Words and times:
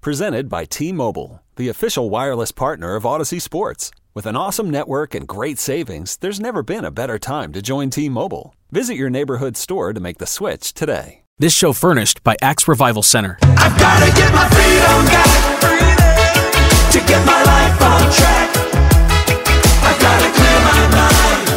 Presented 0.00 0.48
by 0.48 0.64
T 0.64 0.92
Mobile, 0.92 1.42
the 1.56 1.68
official 1.68 2.08
wireless 2.08 2.52
partner 2.52 2.94
of 2.94 3.04
Odyssey 3.04 3.40
Sports. 3.40 3.90
With 4.14 4.26
an 4.26 4.36
awesome 4.36 4.70
network 4.70 5.12
and 5.12 5.26
great 5.26 5.58
savings, 5.58 6.16
there's 6.18 6.38
never 6.38 6.62
been 6.62 6.84
a 6.84 6.92
better 6.92 7.18
time 7.18 7.52
to 7.52 7.60
join 7.60 7.90
T 7.90 8.08
Mobile. 8.08 8.54
Visit 8.70 8.94
your 8.94 9.10
neighborhood 9.10 9.56
store 9.56 9.92
to 9.92 9.98
make 9.98 10.18
the 10.18 10.26
switch 10.26 10.72
today. 10.72 11.22
This 11.38 11.52
show 11.52 11.72
furnished 11.72 12.22
by 12.22 12.36
Axe 12.40 12.68
Revival 12.68 13.02
Center. 13.02 13.38
I've 13.42 13.76
gotta 13.76 14.06
get 14.14 14.32
my 14.32 14.48
freedom 14.50 15.04
back 15.06 16.92
to 16.92 16.98
get 17.00 17.26
my 17.26 17.42
life 17.42 17.82
on 17.82 18.12
track. 18.12 18.56
I've 19.82 20.00
gotta 20.00 20.30
clear 20.30 20.58
my 20.62 20.78
mind. 20.94 21.48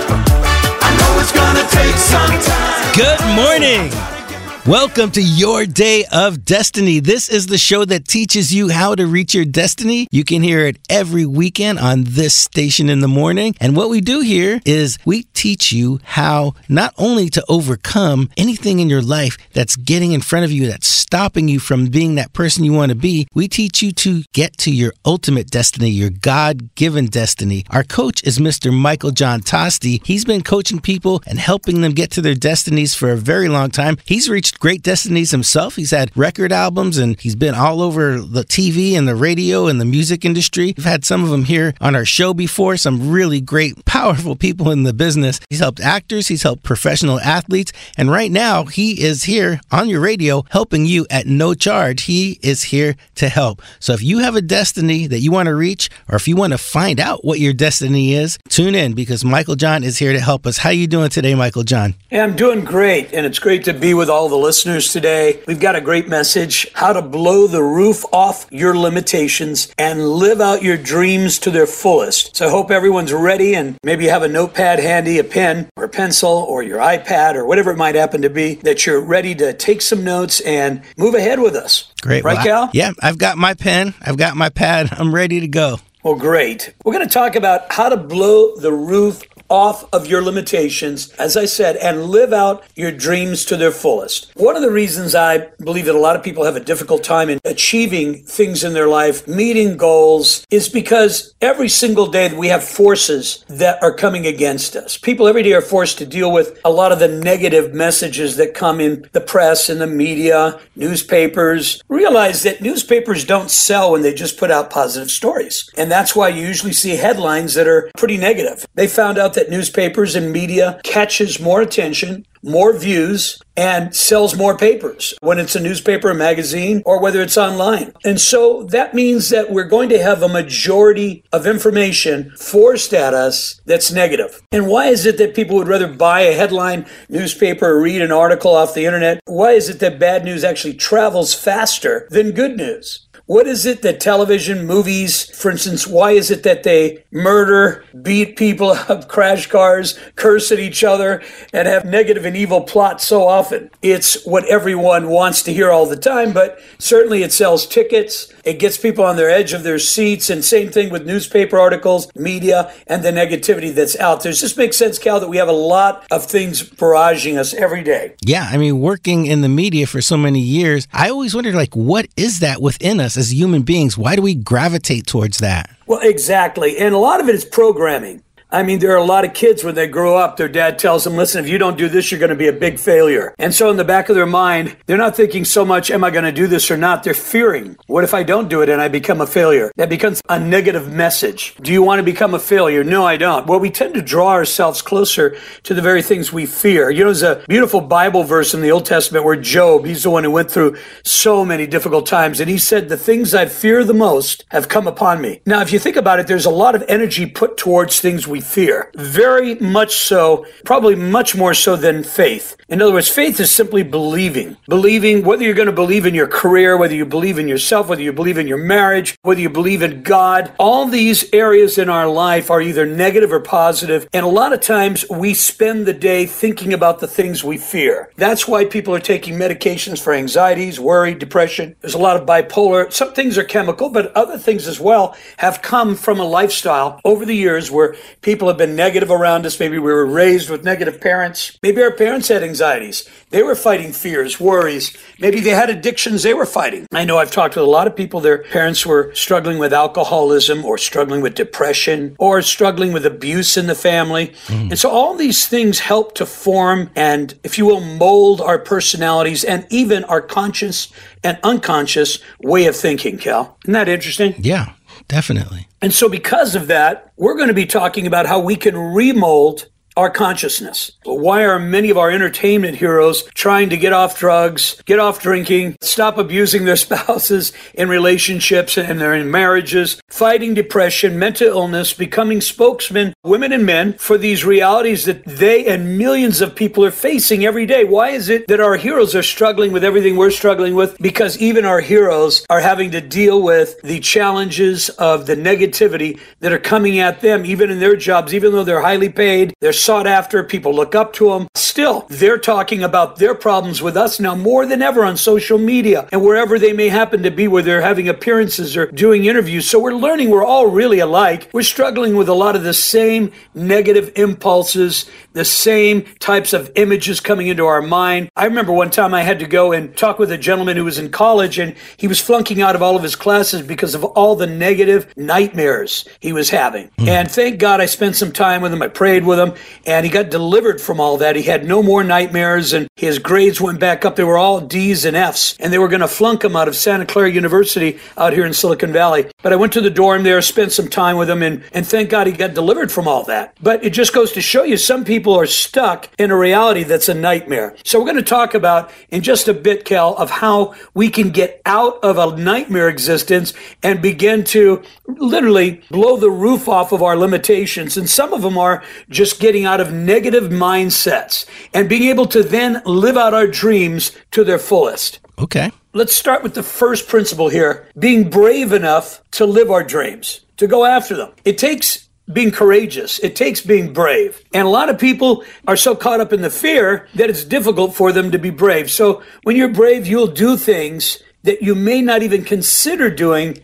I 0.81 0.89
know 0.97 1.21
it's 1.21 1.31
gonna 1.31 1.67
take 1.69 1.95
some 1.95 2.41
time. 2.41 2.95
Good 2.97 3.21
morning. 3.35 4.20
Welcome 4.67 5.09
to 5.13 5.23
Your 5.23 5.65
Day 5.65 6.05
of 6.11 6.45
Destiny. 6.45 6.99
This 6.99 7.29
is 7.29 7.47
the 7.47 7.57
show 7.57 7.83
that 7.85 8.07
teaches 8.07 8.53
you 8.53 8.69
how 8.69 8.93
to 8.93 9.07
reach 9.07 9.33
your 9.33 9.43
destiny. 9.43 10.07
You 10.11 10.23
can 10.23 10.43
hear 10.43 10.67
it 10.67 10.77
every 10.87 11.25
weekend 11.25 11.79
on 11.79 12.03
this 12.03 12.35
station 12.35 12.87
in 12.87 12.99
the 12.99 13.07
morning. 13.07 13.55
And 13.59 13.75
what 13.75 13.89
we 13.89 14.01
do 14.01 14.21
here 14.21 14.61
is 14.63 14.99
we 15.03 15.23
teach 15.33 15.71
you 15.71 15.99
how 16.03 16.53
not 16.69 16.93
only 16.99 17.27
to 17.29 17.43
overcome 17.49 18.29
anything 18.37 18.79
in 18.79 18.87
your 18.87 19.01
life 19.01 19.35
that's 19.51 19.75
getting 19.75 20.11
in 20.11 20.21
front 20.21 20.45
of 20.45 20.51
you, 20.51 20.67
that's 20.67 20.87
stopping 20.87 21.47
you 21.47 21.59
from 21.59 21.87
being 21.87 22.15
that 22.15 22.31
person 22.31 22.63
you 22.63 22.71
want 22.71 22.89
to 22.91 22.95
be, 22.95 23.27
we 23.33 23.47
teach 23.47 23.81
you 23.81 23.91
to 23.91 24.21
get 24.31 24.57
to 24.57 24.71
your 24.71 24.93
ultimate 25.05 25.49
destiny, 25.49 25.89
your 25.89 26.11
God 26.11 26.75
given 26.75 27.07
destiny. 27.07 27.65
Our 27.71 27.83
coach 27.83 28.23
is 28.23 28.37
Mr. 28.37 28.71
Michael 28.71 29.11
John 29.11 29.41
Toste. 29.41 30.05
He's 30.05 30.23
been 30.23 30.43
coaching 30.43 30.79
people 30.79 31.23
and 31.25 31.39
helping 31.39 31.81
them 31.81 31.93
get 31.93 32.11
to 32.11 32.21
their 32.21 32.35
destinies 32.35 32.93
for 32.93 33.11
a 33.11 33.17
very 33.17 33.49
long 33.49 33.71
time. 33.71 33.97
He's 34.05 34.29
reached 34.29 34.50
great 34.59 34.81
destinies 34.83 35.31
himself. 35.31 35.75
He's 35.75 35.91
had 35.91 36.15
record 36.15 36.51
albums 36.51 36.97
and 36.97 37.19
he's 37.19 37.35
been 37.35 37.55
all 37.55 37.81
over 37.81 38.19
the 38.21 38.43
TV 38.43 38.93
and 38.97 39.07
the 39.07 39.15
radio 39.15 39.67
and 39.67 39.79
the 39.79 39.85
music 39.85 40.25
industry. 40.25 40.73
We've 40.77 40.85
had 40.85 41.05
some 41.05 41.23
of 41.23 41.29
them 41.29 41.45
here 41.45 41.73
on 41.81 41.95
our 41.95 42.05
show 42.05 42.33
before, 42.33 42.77
some 42.77 43.11
really 43.11 43.41
great, 43.41 43.85
powerful 43.85 44.35
people 44.35 44.71
in 44.71 44.83
the 44.83 44.93
business. 44.93 45.39
He's 45.49 45.59
helped 45.59 45.79
actors, 45.79 46.27
he's 46.27 46.43
helped 46.43 46.63
professional 46.63 47.19
athletes, 47.19 47.71
and 47.97 48.11
right 48.11 48.31
now 48.31 48.65
he 48.65 49.01
is 49.01 49.23
here 49.23 49.59
on 49.71 49.89
your 49.89 50.01
radio 50.01 50.43
helping 50.49 50.85
you 50.85 51.05
at 51.09 51.27
no 51.27 51.53
charge. 51.53 52.03
He 52.03 52.39
is 52.41 52.63
here 52.63 52.95
to 53.15 53.29
help. 53.29 53.61
So 53.79 53.93
if 53.93 54.03
you 54.03 54.19
have 54.19 54.35
a 54.35 54.41
destiny 54.41 55.07
that 55.07 55.19
you 55.19 55.31
want 55.31 55.47
to 55.47 55.55
reach 55.55 55.89
or 56.09 56.15
if 56.15 56.27
you 56.27 56.35
want 56.35 56.53
to 56.53 56.57
find 56.57 56.99
out 56.99 57.23
what 57.23 57.39
your 57.39 57.53
destiny 57.53 58.13
is, 58.13 58.37
tune 58.49 58.75
in 58.75 58.93
because 58.93 59.23
Michael 59.23 59.55
John 59.55 59.83
is 59.83 59.97
here 59.97 60.13
to 60.13 60.19
help 60.19 60.45
us. 60.45 60.57
How 60.57 60.69
you 60.69 60.87
doing 60.87 61.09
today, 61.09 61.35
Michael 61.35 61.63
John? 61.63 61.95
Hey, 62.09 62.19
I'm 62.19 62.35
doing 62.35 62.63
great, 62.63 63.13
and 63.13 63.25
it's 63.25 63.39
great 63.39 63.63
to 63.65 63.73
be 63.73 63.93
with 63.93 64.09
all 64.09 64.29
the 64.29 64.35
listeners 64.41 64.89
today. 64.91 65.41
We've 65.47 65.59
got 65.59 65.75
a 65.75 65.81
great 65.81 66.07
message 66.09 66.67
how 66.73 66.93
to 66.93 67.01
blow 67.01 67.47
the 67.47 67.63
roof 67.63 68.03
off 68.11 68.47
your 68.51 68.75
limitations 68.77 69.73
and 69.77 70.05
live 70.07 70.41
out 70.41 70.63
your 70.63 70.77
dreams 70.77 71.39
to 71.39 71.51
their 71.51 71.67
fullest. 71.67 72.35
So 72.35 72.47
I 72.47 72.49
hope 72.49 72.71
everyone's 72.71 73.13
ready 73.13 73.53
and 73.55 73.77
maybe 73.83 74.05
you 74.05 74.09
have 74.09 74.23
a 74.23 74.27
notepad 74.27 74.79
handy, 74.79 75.19
a 75.19 75.23
pen 75.23 75.69
or 75.77 75.83
a 75.85 75.89
pencil 75.89 76.29
or 76.49 76.63
your 76.63 76.79
iPad 76.79 77.35
or 77.35 77.45
whatever 77.45 77.71
it 77.71 77.77
might 77.77 77.95
happen 77.95 78.21
to 78.23 78.29
be, 78.29 78.55
that 78.55 78.85
you're 78.85 78.99
ready 79.01 79.35
to 79.35 79.53
take 79.53 79.81
some 79.81 80.03
notes 80.03 80.39
and 80.41 80.81
move 80.97 81.13
ahead 81.13 81.39
with 81.39 81.55
us. 81.55 81.91
Great. 82.01 82.23
Right, 82.23 82.33
Well, 82.35 82.41
I- 82.41 82.43
Cal? 82.43 82.69
yeah, 82.73 82.91
I've 83.01 83.17
got 83.17 83.37
my 83.37 83.53
pen, 83.53 83.93
I've 84.01 84.17
got 84.17 84.35
my 84.35 84.49
pad. 84.49 84.89
I'm 84.91 85.13
ready 85.13 85.39
to 85.39 85.47
go. 85.47 85.79
Well, 86.03 86.15
great. 86.15 86.73
We're 86.83 86.93
going 86.93 87.07
to 87.07 87.13
talk 87.13 87.35
about 87.35 87.71
how 87.71 87.87
to 87.89 87.95
blow 87.95 88.55
the 88.55 88.71
roof 88.73 89.21
off 89.51 89.83
of 89.93 90.07
your 90.07 90.21
limitations, 90.21 91.09
as 91.19 91.35
I 91.35 91.45
said, 91.45 91.75
and 91.75 92.05
live 92.05 92.31
out 92.31 92.63
your 92.75 92.91
dreams 92.91 93.43
to 93.45 93.57
their 93.57 93.71
fullest. 93.71 94.31
One 94.35 94.55
of 94.55 94.61
the 94.61 94.71
reasons 94.71 95.13
I 95.13 95.49
believe 95.59 95.85
that 95.85 95.95
a 95.95 95.99
lot 95.99 96.15
of 96.15 96.23
people 96.23 96.45
have 96.45 96.55
a 96.55 96.61
difficult 96.61 97.03
time 97.03 97.29
in 97.29 97.39
achieving 97.43 98.23
things 98.23 98.63
in 98.63 98.73
their 98.73 98.87
life, 98.87 99.27
meeting 99.27 99.75
goals, 99.75 100.45
is 100.49 100.69
because 100.69 101.35
every 101.41 101.67
single 101.67 102.07
day 102.07 102.33
we 102.33 102.47
have 102.47 102.63
forces 102.63 103.43
that 103.49 103.81
are 103.83 103.93
coming 103.93 104.25
against 104.25 104.75
us. 104.75 104.97
People 104.97 105.27
every 105.27 105.43
day 105.43 105.51
are 105.53 105.61
forced 105.61 105.97
to 105.97 106.05
deal 106.05 106.31
with 106.31 106.57
a 106.63 106.71
lot 106.71 106.93
of 106.93 106.99
the 106.99 107.07
negative 107.09 107.73
messages 107.73 108.37
that 108.37 108.53
come 108.53 108.79
in 108.79 109.09
the 109.11 109.19
press 109.19 109.67
and 109.67 109.81
the 109.81 109.87
media, 109.87 110.59
newspapers. 110.77 111.81
Realize 111.89 112.43
that 112.43 112.61
newspapers 112.61 113.25
don't 113.25 113.51
sell 113.51 113.91
when 113.91 114.01
they 114.01 114.13
just 114.13 114.37
put 114.37 114.51
out 114.51 114.69
positive 114.69 115.11
stories. 115.11 115.69
And 115.75 115.91
that's 115.91 116.15
why 116.15 116.29
you 116.29 116.45
usually 116.45 116.73
see 116.73 116.95
headlines 116.95 117.53
that 117.55 117.67
are 117.67 117.91
pretty 117.97 118.17
negative. 118.17 118.65
They 118.75 118.87
found 118.87 119.17
out 119.17 119.33
that 119.33 119.40
newspapers 119.49 120.15
and 120.15 120.31
media 120.31 120.79
catches 120.83 121.39
more 121.39 121.61
attention, 121.61 122.25
more 122.43 122.77
views, 122.77 123.41
and 123.55 123.95
sells 123.95 124.35
more 124.35 124.57
papers 124.57 125.13
when 125.21 125.39
it's 125.39 125.55
a 125.55 125.59
newspaper, 125.59 126.09
a 126.09 126.15
magazine, 126.15 126.81
or 126.85 127.01
whether 127.01 127.21
it's 127.21 127.37
online. 127.37 127.93
And 128.03 128.19
so 128.19 128.63
that 128.71 128.93
means 128.93 129.29
that 129.29 129.51
we're 129.51 129.65
going 129.65 129.89
to 129.89 130.01
have 130.01 130.23
a 130.23 130.27
majority 130.27 131.23
of 131.31 131.45
information 131.45 132.31
forced 132.37 132.93
at 132.93 133.13
us 133.13 133.61
that's 133.65 133.91
negative. 133.91 134.41
And 134.51 134.67
why 134.67 134.87
is 134.87 135.05
it 135.05 135.17
that 135.17 135.35
people 135.35 135.57
would 135.57 135.67
rather 135.67 135.87
buy 135.87 136.21
a 136.21 136.33
headline 136.33 136.85
newspaper 137.09 137.67
or 137.67 137.81
read 137.81 138.01
an 138.01 138.11
article 138.11 138.55
off 138.55 138.73
the 138.73 138.85
internet? 138.85 139.19
Why 139.25 139.51
is 139.51 139.69
it 139.69 139.79
that 139.79 139.99
bad 139.99 140.25
news 140.25 140.43
actually 140.43 140.73
travels 140.73 141.33
faster 141.33 142.07
than 142.09 142.31
good 142.31 142.57
news? 142.57 143.07
What 143.25 143.47
is 143.47 143.65
it 143.65 143.81
that 143.83 143.99
television, 143.99 144.65
movies, 144.65 145.23
for 145.37 145.51
instance, 145.51 145.87
why 145.87 146.11
is 146.11 146.31
it 146.31 146.43
that 146.43 146.63
they 146.63 147.03
murder, 147.11 147.85
beat 148.01 148.35
people 148.35 148.71
up, 148.89 149.07
crash 149.07 149.47
cars, 149.47 149.97
curse 150.15 150.51
at 150.51 150.59
each 150.59 150.83
other, 150.83 151.21
and 151.53 151.67
have 151.67 151.85
negative 151.85 152.25
and 152.25 152.35
evil 152.35 152.61
plots 152.61 153.05
so 153.05 153.27
often? 153.27 153.69
It's 153.81 154.25
what 154.25 154.45
everyone 154.45 155.09
wants 155.09 155.43
to 155.43 155.53
hear 155.53 155.71
all 155.71 155.85
the 155.85 155.95
time, 155.95 156.33
but 156.33 156.59
certainly 156.79 157.23
it 157.23 157.31
sells 157.31 157.65
tickets. 157.65 158.33
It 158.43 158.59
gets 158.59 158.77
people 158.77 159.05
on 159.05 159.17
their 159.17 159.29
edge 159.29 159.53
of 159.53 159.63
their 159.63 159.79
seats, 159.79 160.29
and 160.29 160.43
same 160.43 160.71
thing 160.71 160.89
with 160.89 161.05
newspaper 161.05 161.59
articles, 161.59 162.13
media, 162.15 162.73
and 162.87 163.03
the 163.03 163.11
negativity 163.11 163.73
that's 163.73 163.97
out 163.99 164.23
there. 164.23 164.31
Does 164.31 164.41
this 164.41 164.57
make 164.57 164.73
sense, 164.73 164.97
Cal, 164.97 165.19
that 165.19 165.29
we 165.29 165.37
have 165.37 165.47
a 165.47 165.53
lot 165.53 166.05
of 166.11 166.25
things 166.25 166.67
barraging 166.67 167.37
us 167.37 167.53
every 167.53 167.83
day? 167.83 168.15
Yeah, 168.25 168.49
I 168.51 168.57
mean, 168.57 168.81
working 168.81 169.27
in 169.27 169.41
the 169.41 169.49
media 169.49 169.85
for 169.85 170.01
so 170.01 170.17
many 170.17 170.39
years, 170.39 170.87
I 170.91 171.09
always 171.09 171.35
wondered, 171.35 171.55
like, 171.55 171.75
what 171.75 172.07
is 172.17 172.39
that 172.39 172.61
within 172.61 172.99
us 172.99 173.10
as 173.17 173.33
human 173.33 173.61
beings? 173.61 173.97
Why 173.97 174.15
do 174.15 174.21
we 174.21 174.35
gravitate 174.35 175.07
towards 175.07 175.39
that? 175.39 175.69
Well, 175.87 175.99
exactly. 176.01 176.77
And 176.77 176.93
a 176.95 176.97
lot 176.97 177.19
of 177.19 177.29
it 177.29 177.35
is 177.35 177.45
programming. 177.45 178.23
I 178.53 178.63
mean, 178.63 178.79
there 178.79 178.91
are 178.91 178.97
a 178.97 179.03
lot 179.03 179.23
of 179.23 179.33
kids 179.33 179.63
when 179.63 179.75
they 179.75 179.87
grow 179.87 180.17
up, 180.17 180.35
their 180.35 180.49
dad 180.49 180.77
tells 180.77 181.05
them, 181.05 181.15
listen, 181.15 181.43
if 181.43 181.49
you 181.49 181.57
don't 181.57 181.77
do 181.77 181.87
this, 181.87 182.11
you're 182.11 182.19
going 182.19 182.31
to 182.31 182.35
be 182.35 182.49
a 182.49 182.53
big 182.53 182.79
failure. 182.79 183.33
And 183.39 183.53
so 183.53 183.69
in 183.69 183.77
the 183.77 183.85
back 183.85 184.09
of 184.09 184.15
their 184.15 184.25
mind, 184.25 184.75
they're 184.87 184.97
not 184.97 185.15
thinking 185.15 185.45
so 185.45 185.63
much, 185.63 185.89
am 185.89 186.03
I 186.03 186.11
going 186.11 186.25
to 186.25 186.33
do 186.33 186.47
this 186.47 186.69
or 186.69 186.75
not? 186.75 187.03
They're 187.03 187.13
fearing, 187.13 187.77
what 187.87 188.03
if 188.03 188.13
I 188.13 188.23
don't 188.23 188.49
do 188.49 188.61
it 188.61 188.67
and 188.67 188.81
I 188.81 188.89
become 188.89 189.21
a 189.21 189.25
failure? 189.25 189.71
That 189.77 189.87
becomes 189.87 190.21
a 190.27 190.37
negative 190.37 190.91
message. 190.91 191.55
Do 191.61 191.71
you 191.71 191.81
want 191.81 191.99
to 191.99 192.03
become 192.03 192.33
a 192.33 192.39
failure? 192.39 192.83
No, 192.83 193.05
I 193.05 193.15
don't. 193.15 193.47
Well, 193.47 193.59
we 193.59 193.71
tend 193.71 193.93
to 193.93 194.01
draw 194.01 194.31
ourselves 194.31 194.81
closer 194.81 195.37
to 195.63 195.73
the 195.73 195.81
very 195.81 196.01
things 196.01 196.33
we 196.33 196.45
fear. 196.45 196.89
You 196.89 197.05
know, 197.05 197.13
there's 197.13 197.23
a 197.23 197.45
beautiful 197.47 197.79
Bible 197.79 198.23
verse 198.23 198.53
in 198.53 198.61
the 198.61 198.71
Old 198.71 198.85
Testament 198.85 199.23
where 199.23 199.37
Job, 199.37 199.85
he's 199.85 200.03
the 200.03 200.09
one 200.09 200.25
who 200.25 200.31
went 200.31 200.51
through 200.51 200.75
so 201.03 201.45
many 201.45 201.67
difficult 201.67 202.05
times. 202.05 202.41
And 202.41 202.49
he 202.49 202.57
said, 202.57 202.89
the 202.89 202.97
things 202.97 203.33
I 203.33 203.45
fear 203.45 203.85
the 203.85 203.93
most 203.93 204.43
have 204.49 204.67
come 204.67 204.87
upon 204.87 205.21
me. 205.21 205.39
Now, 205.45 205.61
if 205.61 205.71
you 205.71 205.79
think 205.79 205.95
about 205.95 206.19
it, 206.19 206.27
there's 206.27 206.45
a 206.45 206.49
lot 206.49 206.75
of 206.75 206.83
energy 206.89 207.25
put 207.25 207.55
towards 207.55 208.01
things 208.01 208.27
we 208.27 208.40
fear. 208.41 208.91
Very 208.95 209.55
much 209.55 209.95
so, 209.95 210.45
probably 210.65 210.95
much 210.95 211.35
more 211.35 211.53
so 211.53 211.75
than 211.75 212.03
faith. 212.03 212.57
In 212.67 212.81
other 212.81 212.93
words, 212.93 213.09
faith 213.09 213.39
is 213.39 213.51
simply 213.51 213.83
believing. 213.83 214.57
Believing 214.67 215.23
whether 215.23 215.43
you're 215.43 215.53
going 215.53 215.65
to 215.65 215.71
believe 215.71 216.05
in 216.05 216.15
your 216.15 216.27
career, 216.27 216.77
whether 216.77 216.95
you 216.95 217.05
believe 217.05 217.37
in 217.37 217.47
yourself, 217.47 217.87
whether 217.87 218.01
you 218.01 218.13
believe 218.13 218.37
in 218.37 218.47
your 218.47 218.57
marriage, 218.57 219.17
whether 219.23 219.41
you 219.41 219.49
believe 219.49 219.81
in 219.81 220.03
God. 220.03 220.51
All 220.57 220.87
these 220.87 221.25
areas 221.33 221.77
in 221.77 221.89
our 221.89 222.07
life 222.07 222.49
are 222.49 222.61
either 222.61 222.85
negative 222.85 223.31
or 223.31 223.39
positive, 223.39 224.07
And 224.13 224.25
a 224.25 224.29
lot 224.29 224.53
of 224.53 224.61
times 224.61 225.05
we 225.09 225.33
spend 225.33 225.85
the 225.85 225.93
day 225.93 226.25
thinking 226.25 226.73
about 226.73 226.99
the 226.99 227.07
things 227.07 227.43
we 227.43 227.57
fear. 227.57 228.09
That's 228.15 228.47
why 228.47 228.65
people 228.65 228.95
are 228.95 228.99
taking 228.99 229.35
medications 229.35 230.01
for 230.01 230.13
anxieties, 230.13 230.79
worry, 230.79 231.13
depression. 231.13 231.75
There's 231.81 231.93
a 231.93 231.97
lot 231.97 232.17
of 232.17 232.25
bipolar. 232.25 232.91
Some 232.91 233.13
things 233.13 233.37
are 233.37 233.43
chemical, 233.43 233.89
but 233.89 234.15
other 234.15 234.37
things 234.37 234.67
as 234.67 234.79
well 234.79 235.15
have 235.37 235.61
come 235.61 235.95
from 235.95 236.19
a 236.19 236.25
lifestyle 236.25 237.01
over 237.03 237.25
the 237.25 237.35
years 237.35 237.69
where 237.69 237.95
people 238.21 238.30
people 238.31 238.47
have 238.47 238.57
been 238.57 238.77
negative 238.77 239.11
around 239.11 239.45
us. 239.45 239.59
Maybe 239.59 239.77
we 239.77 239.91
were 239.91 240.05
raised 240.05 240.49
with 240.49 240.63
negative 240.63 241.01
parents. 241.01 241.59
Maybe 241.61 241.83
our 241.83 241.91
parents 241.91 242.29
had 242.29 242.43
anxieties. 242.43 243.09
They 243.29 243.43
were 243.43 243.55
fighting 243.55 243.91
fears, 243.91 244.39
worries. 244.39 244.95
Maybe 245.19 245.41
they 245.41 245.49
had 245.49 245.69
addictions 245.69 246.23
they 246.23 246.33
were 246.33 246.45
fighting. 246.45 246.87
I 246.93 247.03
know 247.03 247.17
I've 247.17 247.29
talked 247.29 247.57
with 247.57 247.65
a 247.65 247.69
lot 247.69 247.87
of 247.87 247.95
people, 247.95 248.21
their 248.21 248.37
parents 248.37 248.85
were 248.85 249.13
struggling 249.15 249.59
with 249.59 249.73
alcoholism 249.73 250.63
or 250.63 250.77
struggling 250.77 251.19
with 251.19 251.35
depression 251.35 252.15
or 252.19 252.41
struggling 252.41 252.93
with 252.93 253.05
abuse 253.05 253.57
in 253.57 253.67
the 253.67 253.75
family. 253.75 254.33
Hmm. 254.47 254.69
And 254.71 254.79
so 254.79 254.89
all 254.89 255.13
these 255.15 255.45
things 255.45 255.79
help 255.79 256.15
to 256.15 256.25
form 256.25 256.89
and, 256.95 257.37
if 257.43 257.57
you 257.57 257.65
will, 257.65 257.81
mold 257.81 258.39
our 258.39 258.59
personalities 258.59 259.43
and 259.43 259.67
even 259.69 260.05
our 260.05 260.21
conscious 260.21 260.87
and 261.21 261.37
unconscious 261.43 262.19
way 262.41 262.65
of 262.67 262.77
thinking, 262.77 263.17
Cal. 263.17 263.57
Isn't 263.65 263.73
that 263.73 263.89
interesting? 263.89 264.35
Yeah, 264.39 264.71
definitely. 265.11 265.67
And 265.81 265.93
so, 265.93 266.07
because 266.07 266.55
of 266.55 266.67
that, 266.67 267.11
we're 267.17 267.35
going 267.35 267.49
to 267.49 267.53
be 267.53 267.65
talking 267.65 268.07
about 268.07 268.25
how 268.25 268.39
we 268.39 268.55
can 268.55 268.77
remold 268.77 269.67
our 269.97 270.09
consciousness. 270.09 270.91
Why 271.03 271.43
are 271.43 271.59
many 271.59 271.89
of 271.89 271.97
our 271.97 272.09
entertainment 272.09 272.77
heroes 272.77 273.23
trying 273.33 273.69
to 273.69 273.77
get 273.77 273.93
off 273.93 274.17
drugs, 274.17 274.81
get 274.85 274.99
off 274.99 275.21
drinking, 275.21 275.77
stop 275.81 276.17
abusing 276.17 276.65
their 276.65 276.75
spouses 276.91 277.51
in 277.73 277.89
relationships 277.89 278.77
and 278.77 278.99
they're 278.99 279.13
in 279.13 279.29
marriages, 279.29 280.01
fighting 280.09 280.53
depression, 280.53 281.19
mental 281.19 281.47
illness, 281.47 281.93
becoming 281.93 282.41
spokesmen, 282.41 283.13
women 283.23 283.51
and 283.51 283.65
men, 283.65 283.93
for 283.93 284.17
these 284.17 284.45
realities 284.45 285.05
that 285.05 285.25
they 285.25 285.65
and 285.65 285.97
millions 285.97 286.41
of 286.41 286.55
people 286.55 286.85
are 286.85 286.91
facing 286.91 287.45
every 287.45 287.65
day? 287.65 287.83
Why 287.83 288.09
is 288.09 288.29
it 288.29 288.47
that 288.47 288.59
our 288.59 288.77
heroes 288.77 289.15
are 289.15 289.23
struggling 289.23 289.71
with 289.71 289.83
everything 289.83 290.15
we're 290.15 290.31
struggling 290.31 290.75
with? 290.75 290.97
Because 290.99 291.37
even 291.39 291.65
our 291.65 291.81
heroes 291.81 292.45
are 292.49 292.61
having 292.61 292.91
to 292.91 293.01
deal 293.01 293.41
with 293.41 293.81
the 293.81 293.99
challenges 293.99 294.89
of 294.89 295.25
the 295.25 295.35
negativity 295.35 296.19
that 296.39 296.53
are 296.53 296.59
coming 296.59 296.99
at 296.99 297.21
them, 297.21 297.45
even 297.45 297.69
in 297.69 297.79
their 297.79 297.95
jobs, 297.95 298.33
even 298.33 298.51
though 298.51 298.63
they're 298.63 298.81
highly 298.81 299.09
paid, 299.09 299.53
they're 299.59 299.73
sought 299.81 300.07
after, 300.07 300.43
people 300.43 300.73
look 300.73 300.95
up 300.95 301.13
to 301.13 301.29
them. 301.29 301.47
Still, 301.55 302.05
they're 302.09 302.37
talking 302.37 302.83
about 302.83 303.17
their 303.17 303.33
problems 303.33 303.81
with 303.81 303.97
us 303.97 304.19
now 304.19 304.35
more 304.35 304.65
than 304.65 304.81
ever 304.81 305.03
on 305.03 305.17
social 305.17 305.57
media 305.57 306.07
and 306.11 306.21
wherever 306.21 306.59
they 306.59 306.73
may 306.73 306.89
happen 306.89 307.23
to 307.23 307.31
be, 307.31 307.47
where 307.47 307.63
they're 307.63 307.81
having 307.81 308.07
appearances 308.09 308.75
or 308.77 308.87
doing 308.87 309.25
interviews. 309.25 309.69
So 309.69 309.79
we're 309.79 309.93
learning 309.93 310.29
we're 310.29 310.45
all 310.45 310.67
really 310.67 310.99
alike. 310.99 311.49
We're 311.53 311.63
struggling 311.63 312.15
with 312.15 312.29
a 312.29 312.33
lot 312.33 312.55
of 312.55 312.63
the 312.63 312.73
same 312.73 313.31
negative 313.53 314.11
impulses, 314.15 315.09
the 315.33 315.45
same 315.45 316.03
types 316.19 316.53
of 316.53 316.71
images 316.75 317.19
coming 317.19 317.47
into 317.47 317.65
our 317.65 317.81
mind. 317.81 318.29
I 318.35 318.45
remember 318.45 318.73
one 318.73 318.91
time 318.91 319.13
I 319.13 319.23
had 319.23 319.39
to 319.39 319.47
go 319.47 319.71
and 319.71 319.95
talk 319.95 320.19
with 320.19 320.31
a 320.31 320.37
gentleman 320.37 320.77
who 320.77 320.85
was 320.85 320.99
in 320.99 321.09
college 321.09 321.57
and 321.57 321.75
he 321.97 322.07
was 322.07 322.19
flunking 322.19 322.61
out 322.61 322.75
of 322.75 322.81
all 322.81 322.95
of 322.95 323.03
his 323.03 323.15
classes 323.15 323.61
because 323.61 323.95
of 323.95 324.03
all 324.03 324.35
the 324.35 324.47
negative 324.47 325.11
nightmares 325.17 326.05
he 326.19 326.33
was 326.33 326.49
having. 326.49 326.89
Hmm. 326.99 327.09
And 327.09 327.31
thank 327.31 327.59
God 327.59 327.81
I 327.81 327.85
spent 327.85 328.15
some 328.15 328.31
time 328.31 328.61
with 328.61 328.73
him. 328.73 328.81
I 328.81 328.87
prayed 328.87 329.25
with 329.25 329.39
him 329.39 329.53
and 329.85 330.05
he 330.05 330.11
got 330.11 330.29
delivered 330.29 330.81
from 330.81 330.99
all 330.99 331.17
that. 331.17 331.35
He 331.35 331.43
had 331.43 331.65
no 331.65 331.81
more 331.81 332.03
nightmares 332.03 332.73
and 332.73 332.87
his 332.95 333.19
grades 333.19 333.59
went 333.59 333.79
back 333.79 334.05
up. 334.05 334.15
They 334.15 334.23
were 334.23 334.37
all 334.37 334.61
D's 334.61 335.05
and 335.05 335.15
F's 335.15 335.55
and 335.59 335.71
they 335.71 335.77
were 335.77 335.87
going 335.87 336.01
to 336.01 336.07
flunk 336.07 336.43
him 336.43 336.55
out 336.55 336.67
of 336.67 336.75
Santa 336.75 337.05
Clara 337.05 337.31
University 337.31 337.99
out 338.17 338.33
here 338.33 338.45
in 338.45 338.53
Silicon 338.53 338.91
Valley. 338.91 339.29
But 339.41 339.53
I 339.53 339.55
went 339.55 339.73
to 339.73 339.81
the 339.81 339.89
dorm 339.89 340.23
there, 340.23 340.41
spent 340.41 340.71
some 340.71 340.87
time 340.87 341.17
with 341.17 341.29
him 341.29 341.43
and, 341.43 341.63
and 341.73 341.85
thank 341.85 342.09
God 342.09 342.27
he 342.27 342.33
got 342.33 342.53
delivered 342.53 342.91
from 342.91 343.07
all 343.07 343.23
that. 343.25 343.55
But 343.61 343.83
it 343.83 343.91
just 343.91 344.13
goes 344.13 344.31
to 344.33 344.41
show 344.41 344.63
you 344.63 344.77
some 344.77 345.05
people 345.05 345.33
are 345.37 345.45
stuck 345.45 346.09
in 346.17 346.31
a 346.31 346.37
reality 346.37 346.83
that's 346.83 347.09
a 347.09 347.13
nightmare. 347.13 347.75
So 347.83 347.99
we're 347.99 348.05
going 348.05 348.17
to 348.17 348.23
talk 348.23 348.53
about 348.53 348.91
in 349.09 349.21
just 349.21 349.47
a 349.47 349.53
bit, 349.53 349.85
Cal, 349.85 350.15
of 350.15 350.29
how 350.29 350.75
we 350.93 351.09
can 351.09 351.29
get 351.29 351.61
out 351.65 352.03
of 352.03 352.17
a 352.17 352.35
nightmare 352.37 352.89
existence 352.89 353.53
and 353.83 354.01
begin 354.01 354.43
to 354.45 354.83
literally 355.07 355.81
blow 355.89 356.17
the 356.17 356.29
roof 356.29 356.67
off 356.67 356.91
of 356.91 357.01
our 357.03 357.17
limitations. 357.17 357.97
And 357.97 358.09
some 358.09 358.33
of 358.33 358.41
them 358.41 358.57
are 358.57 358.83
just 359.09 359.39
getting 359.39 359.60
out 359.65 359.79
of 359.79 359.93
negative 359.93 360.45
mindsets 360.45 361.45
and 361.73 361.89
being 361.89 362.03
able 362.03 362.25
to 362.27 362.43
then 362.43 362.81
live 362.85 363.17
out 363.17 363.33
our 363.33 363.47
dreams 363.47 364.11
to 364.31 364.43
their 364.43 364.59
fullest. 364.59 365.19
Okay. 365.39 365.71
Let's 365.93 366.15
start 366.15 366.43
with 366.43 366.53
the 366.53 366.63
first 366.63 367.07
principle 367.07 367.49
here 367.49 367.87
being 367.97 368.29
brave 368.29 368.71
enough 368.71 369.21
to 369.31 369.45
live 369.45 369.69
our 369.69 369.83
dreams, 369.83 370.41
to 370.57 370.67
go 370.67 370.85
after 370.85 371.15
them. 371.15 371.33
It 371.43 371.57
takes 371.57 372.07
being 372.31 372.51
courageous, 372.51 373.19
it 373.19 373.35
takes 373.35 373.61
being 373.61 373.91
brave. 373.91 374.41
And 374.53 374.65
a 374.65 374.69
lot 374.69 374.89
of 374.89 374.97
people 374.97 375.43
are 375.67 375.75
so 375.75 375.95
caught 375.95 376.21
up 376.21 376.31
in 376.31 376.41
the 376.41 376.49
fear 376.49 377.07
that 377.15 377.29
it's 377.29 377.43
difficult 377.43 377.93
for 377.93 378.11
them 378.11 378.31
to 378.31 378.39
be 378.39 378.51
brave. 378.51 378.89
So 378.89 379.21
when 379.43 379.55
you're 379.55 379.67
brave, 379.67 380.07
you'll 380.07 380.27
do 380.27 380.55
things 380.55 381.21
that 381.43 381.61
you 381.61 381.75
may 381.75 382.01
not 382.01 382.23
even 382.23 382.43
consider 382.43 383.09
doing 383.09 383.57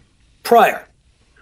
prior. 0.43 0.87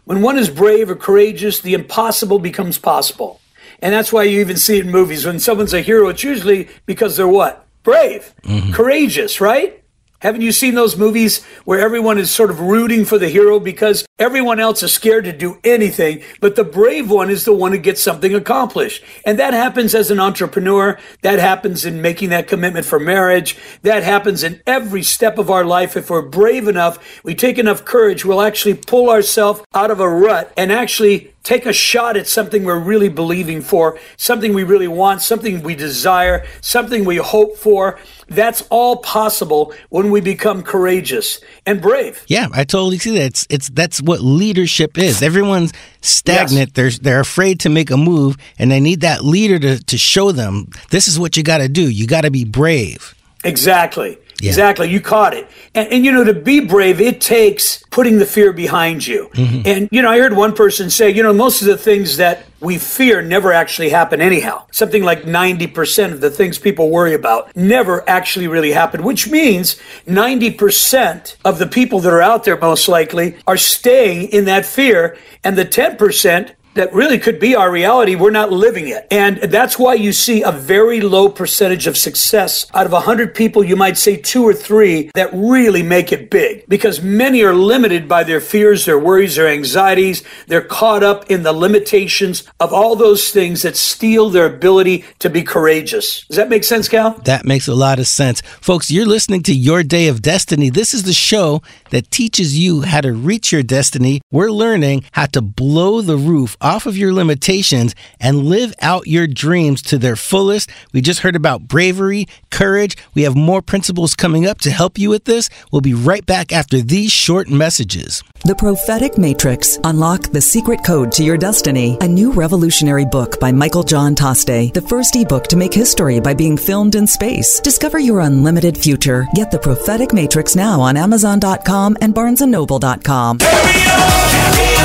When 0.04 0.22
one 0.22 0.38
is 0.38 0.50
brave 0.50 0.92
or 0.92 0.96
courageous, 0.96 1.62
the 1.62 1.74
impossible 1.74 2.38
becomes 2.38 2.78
possible. 2.78 3.42
And 3.82 3.94
that's 3.94 4.14
why 4.14 4.24
you 4.24 4.40
even 4.40 4.58
see 4.58 4.80
it 4.80 4.86
in 4.86 4.92
movies. 4.92 5.26
When 5.26 5.40
someone's 5.40 5.74
a 5.74 5.82
hero, 5.82 6.10
it's 6.10 6.24
usually 6.24 6.68
because 6.86 7.18
they're 7.18 7.28
what? 7.28 7.68
Brave, 7.84 8.34
mm-hmm. 8.44 8.72
courageous, 8.72 9.40
right? 9.40 9.84
Haven't 10.26 10.42
you 10.42 10.52
seen 10.52 10.74
those 10.74 10.98
movies 10.98 11.44
where 11.66 11.80
everyone 11.80 12.18
is 12.18 12.32
sort 12.32 12.50
of 12.50 12.60
rooting 12.60 13.06
for 13.06 13.20
the 13.20 13.30
hero 13.30 13.60
because 13.60 14.08
everyone 14.18 14.60
else 14.60 14.82
is 14.82 14.92
scared 14.92 15.26
to 15.26 15.32
do 15.32 15.60
anything, 15.64 16.24
but 16.40 16.56
the 16.56 16.64
brave 16.64 17.12
one 17.12 17.30
is 17.30 17.46
the 17.46 17.54
one 17.54 17.74
who 17.74 17.78
gets 17.78 18.02
something 18.02 18.34
accomplished? 18.34 19.04
And 19.24 19.38
that 19.38 19.54
happens 19.54 19.94
as 19.94 20.10
an 20.10 20.20
entrepreneur. 20.20 20.98
That 21.22 21.38
happens 21.38 21.86
in 21.86 22.02
making 22.02 22.30
that 22.30 22.48
commitment 22.48 22.88
for 22.88 23.00
marriage. 23.00 23.56
That 23.84 24.02
happens 24.02 24.42
in 24.42 24.64
every 24.66 25.04
step 25.04 25.38
of 25.38 25.52
our 25.52 25.64
life. 25.64 25.96
If 25.96 26.10
we're 26.10 26.24
brave 26.24 26.68
enough, 26.68 26.98
we 27.24 27.36
take 27.36 27.60
enough 27.60 27.86
courage, 27.86 28.26
we'll 28.26 28.42
actually 28.42 28.74
pull 28.74 29.12
ourselves 29.12 29.62
out 29.76 29.92
of 29.92 30.00
a 30.00 30.10
rut 30.10 30.52
and 30.58 30.72
actually 30.72 31.35
take 31.46 31.66
a 31.66 31.72
shot 31.72 32.18
at 32.18 32.28
something 32.28 32.66
we're 32.66 32.78
really 32.80 33.08
believing 33.08 33.62
for, 33.62 33.98
something 34.18 34.54
we 34.54 34.64
really 34.64 34.88
want, 34.88 35.22
something 35.22 35.62
we 35.64 35.76
desire, 35.76 36.46
something 36.60 37.06
we 37.06 37.16
hope 37.18 37.56
for. 37.56 37.98
That's 38.28 38.64
all 38.64 38.98
possible 38.98 39.74
when 39.90 40.12
we 40.12 40.20
become 40.20 40.64
courageous 40.64 41.40
and 41.66 41.82
brave. 41.82 42.24
Yeah, 42.28 42.48
I 42.52 42.64
totally 42.66 42.98
see 42.98 43.18
that. 43.18 43.26
It's 43.26 43.48
it's 43.50 43.70
that's 43.70 44.02
what 44.02 44.20
leadership 44.20 44.98
is. 44.98 45.22
Everyone's 45.22 45.72
stagnant. 46.02 46.74
They're 46.74 46.90
they're 46.90 47.22
afraid 47.22 47.60
to 47.62 47.70
make 47.70 47.92
a 47.92 47.98
move, 47.98 48.36
and 48.58 48.72
they 48.72 48.80
need 48.80 49.02
that 49.02 49.24
leader 49.24 49.60
to 49.60 49.84
to 49.84 49.98
show 49.98 50.32
them 50.32 50.68
this 50.90 51.08
is 51.08 51.20
what 51.20 51.38
you 51.38 51.44
got 51.44 51.60
to 51.60 51.70
do. 51.70 51.88
You 51.88 52.08
got 52.08 52.22
to 52.22 52.32
be 52.32 52.44
brave. 52.44 53.14
Exactly. 53.44 54.18
Yeah. 54.42 54.50
Exactly. 54.50 54.90
You 54.90 55.00
caught 55.00 55.34
it. 55.34 55.48
And, 55.74 55.92
and, 55.92 56.06
you 56.06 56.12
know, 56.12 56.24
to 56.24 56.34
be 56.34 56.60
brave, 56.60 57.00
it 57.00 57.22
takes 57.22 57.82
putting 57.90 58.20
the 58.20 58.26
fear 58.26 58.52
behind 58.52 59.08
you. 59.08 59.30
Mm-hmm. 59.34 59.62
And, 59.66 59.90
you 59.92 60.02
know, 60.02 60.10
I 60.10 60.20
heard 60.20 60.36
one 60.36 60.54
person 60.54 60.90
say, 60.90 61.10
you 61.10 61.24
know, 61.24 61.34
most 61.34 61.62
of 61.62 61.68
the 61.68 61.78
things 61.78 62.18
that 62.18 62.46
we 62.60 62.78
fear 62.78 63.22
never 63.22 63.54
actually 63.54 63.90
happen 63.90 64.22
anyhow. 64.22 64.66
Something 64.72 65.04
like 65.04 65.24
90% 65.24 66.12
of 66.12 66.20
the 66.20 66.30
things 66.30 66.58
people 66.58 66.90
worry 66.90 67.14
about 67.14 67.56
never 67.56 68.08
actually 68.10 68.48
really 68.48 68.72
happen, 68.72 69.04
which 69.04 69.30
means 69.30 69.80
90% 70.06 71.38
of 71.46 71.58
the 71.60 71.68
people 71.68 72.00
that 72.02 72.12
are 72.12 72.22
out 72.22 72.44
there 72.44 72.58
most 72.58 72.90
likely 72.90 73.38
are 73.48 73.58
staying 73.58 74.30
in 74.30 74.46
that 74.46 74.66
fear. 74.66 75.18
And 75.44 75.58
the 75.58 75.66
10% 75.66 76.52
that 76.76 76.94
really 76.94 77.18
could 77.18 77.40
be 77.40 77.56
our 77.56 77.72
reality. 77.72 78.16
We're 78.16 78.32
not 78.32 78.52
living 78.52 78.88
it. 78.88 79.08
And 79.10 79.38
that's 79.38 79.80
why 79.80 79.96
you 79.96 80.14
see 80.14 80.44
a 80.44 80.52
very 80.52 81.02
low 81.02 81.30
percentage 81.30 81.88
of 81.88 81.98
success. 81.98 82.68
Out 82.74 82.86
of 82.86 82.92
100 82.92 83.34
people, 83.34 83.64
you 83.64 83.76
might 83.76 83.98
say 83.98 84.18
two 84.18 84.44
or 84.44 84.54
three 84.54 85.10
that 85.16 85.30
really 85.34 85.84
make 85.84 86.12
it 86.12 86.30
big 86.30 86.68
because 86.68 87.02
many 87.02 87.42
are 87.44 87.54
limited 87.54 88.08
by 88.08 88.24
their 88.24 88.42
fears, 88.42 88.86
their 88.86 89.00
worries, 89.00 89.36
their 89.36 89.48
anxieties. 89.48 90.24
They're 90.48 90.62
caught 90.62 91.02
up 91.02 91.30
in 91.32 91.44
the 91.44 91.54
limitations 91.54 92.44
of 92.60 92.74
all 92.74 92.96
those 92.96 93.32
things 93.32 93.62
that 93.62 93.78
steal 93.78 94.30
their 94.30 94.46
ability 94.46 95.06
to 95.20 95.30
be 95.30 95.44
courageous. 95.44 96.26
Does 96.28 96.38
that 96.38 96.50
make 96.50 96.66
sense, 96.66 96.90
Cal? 96.90 97.12
That 97.24 97.46
makes 97.46 97.68
a 97.68 97.76
lot 97.76 98.00
of 98.00 98.08
sense. 98.08 98.42
Folks, 98.60 98.92
you're 98.92 99.06
listening 99.06 99.44
to 99.44 99.56
Your 99.56 99.82
Day 99.82 100.08
of 100.10 100.22
Destiny. 100.22 100.70
This 100.70 100.94
is 100.94 101.04
the 101.04 101.14
show 101.14 101.62
that 101.92 102.12
teaches 102.12 102.60
you 102.60 102.82
how 102.82 103.00
to 103.02 103.14
reach 103.14 103.52
your 103.52 103.64
destiny. 103.64 104.22
We're 104.32 104.52
learning 104.52 105.06
how 105.14 105.28
to 105.28 105.42
blow 105.42 106.02
the 106.02 106.18
roof 106.18 106.58
off 106.66 106.88
of 106.88 106.98
your 106.98 107.14
limitations 107.14 107.94
and 108.20 108.46
live 108.46 108.74
out 108.82 109.06
your 109.06 109.28
dreams 109.28 109.84
to 109.84 110.00
their 110.00 110.16
fullest. 110.16 110.70
We 110.94 111.02
just 111.02 111.20
heard 111.20 111.36
about 111.36 111.68
bravery, 111.68 112.28
courage. 112.50 112.98
We 113.14 113.22
have 113.22 113.36
more 113.36 113.62
principles 113.62 114.16
coming 114.16 114.48
up 114.48 114.58
to 114.62 114.72
help 114.72 114.98
you 114.98 115.12
with 115.12 115.26
this. 115.26 115.48
We'll 115.72 115.82
be 115.82 115.94
right 115.94 116.26
back 116.26 116.52
after 116.52 116.82
these 116.82 117.12
short 117.12 117.50
messages. 117.50 118.24
The 118.46 118.56
Prophetic 118.56 119.18
Matrix 119.18 119.78
Unlock 119.84 120.32
the 120.32 120.42
Secret 120.42 120.84
Code 120.84 121.12
to 121.14 121.24
Your 121.24 121.38
Destiny, 121.38 121.98
a 122.02 122.08
new 122.08 122.32
revolutionary 122.32 123.06
book 123.06 123.40
by 123.40 123.52
Michael 123.52 123.84
John 123.84 124.16
Toste, 124.16 124.74
the 124.74 124.82
first 124.82 125.16
ebook 125.16 125.46
to 125.48 125.58
make 125.58 125.74
history 125.74 126.20
by 126.20 126.34
being 126.34 126.58
filmed 126.58 126.96
in 126.96 127.06
space. 127.06 127.60
Discover 127.60 128.00
your 128.00 128.22
unlimited 128.22 128.76
future. 128.76 129.28
Get 129.36 129.52
The 129.52 129.60
Prophetic 129.60 130.14
Matrix 130.14 130.56
now 130.56 130.82
on 130.82 130.98
Amazon.com 130.98 131.98
and 132.02 132.16
BarnesandNoble.com. 132.16 133.40
Carry 133.40 133.56
on, 133.56 134.22
carry 134.32 134.76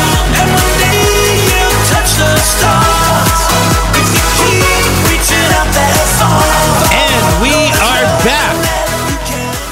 on, 0.84 0.89
And 6.92 7.42
we 7.42 7.54
are 7.80 8.04
back. 8.24 8.56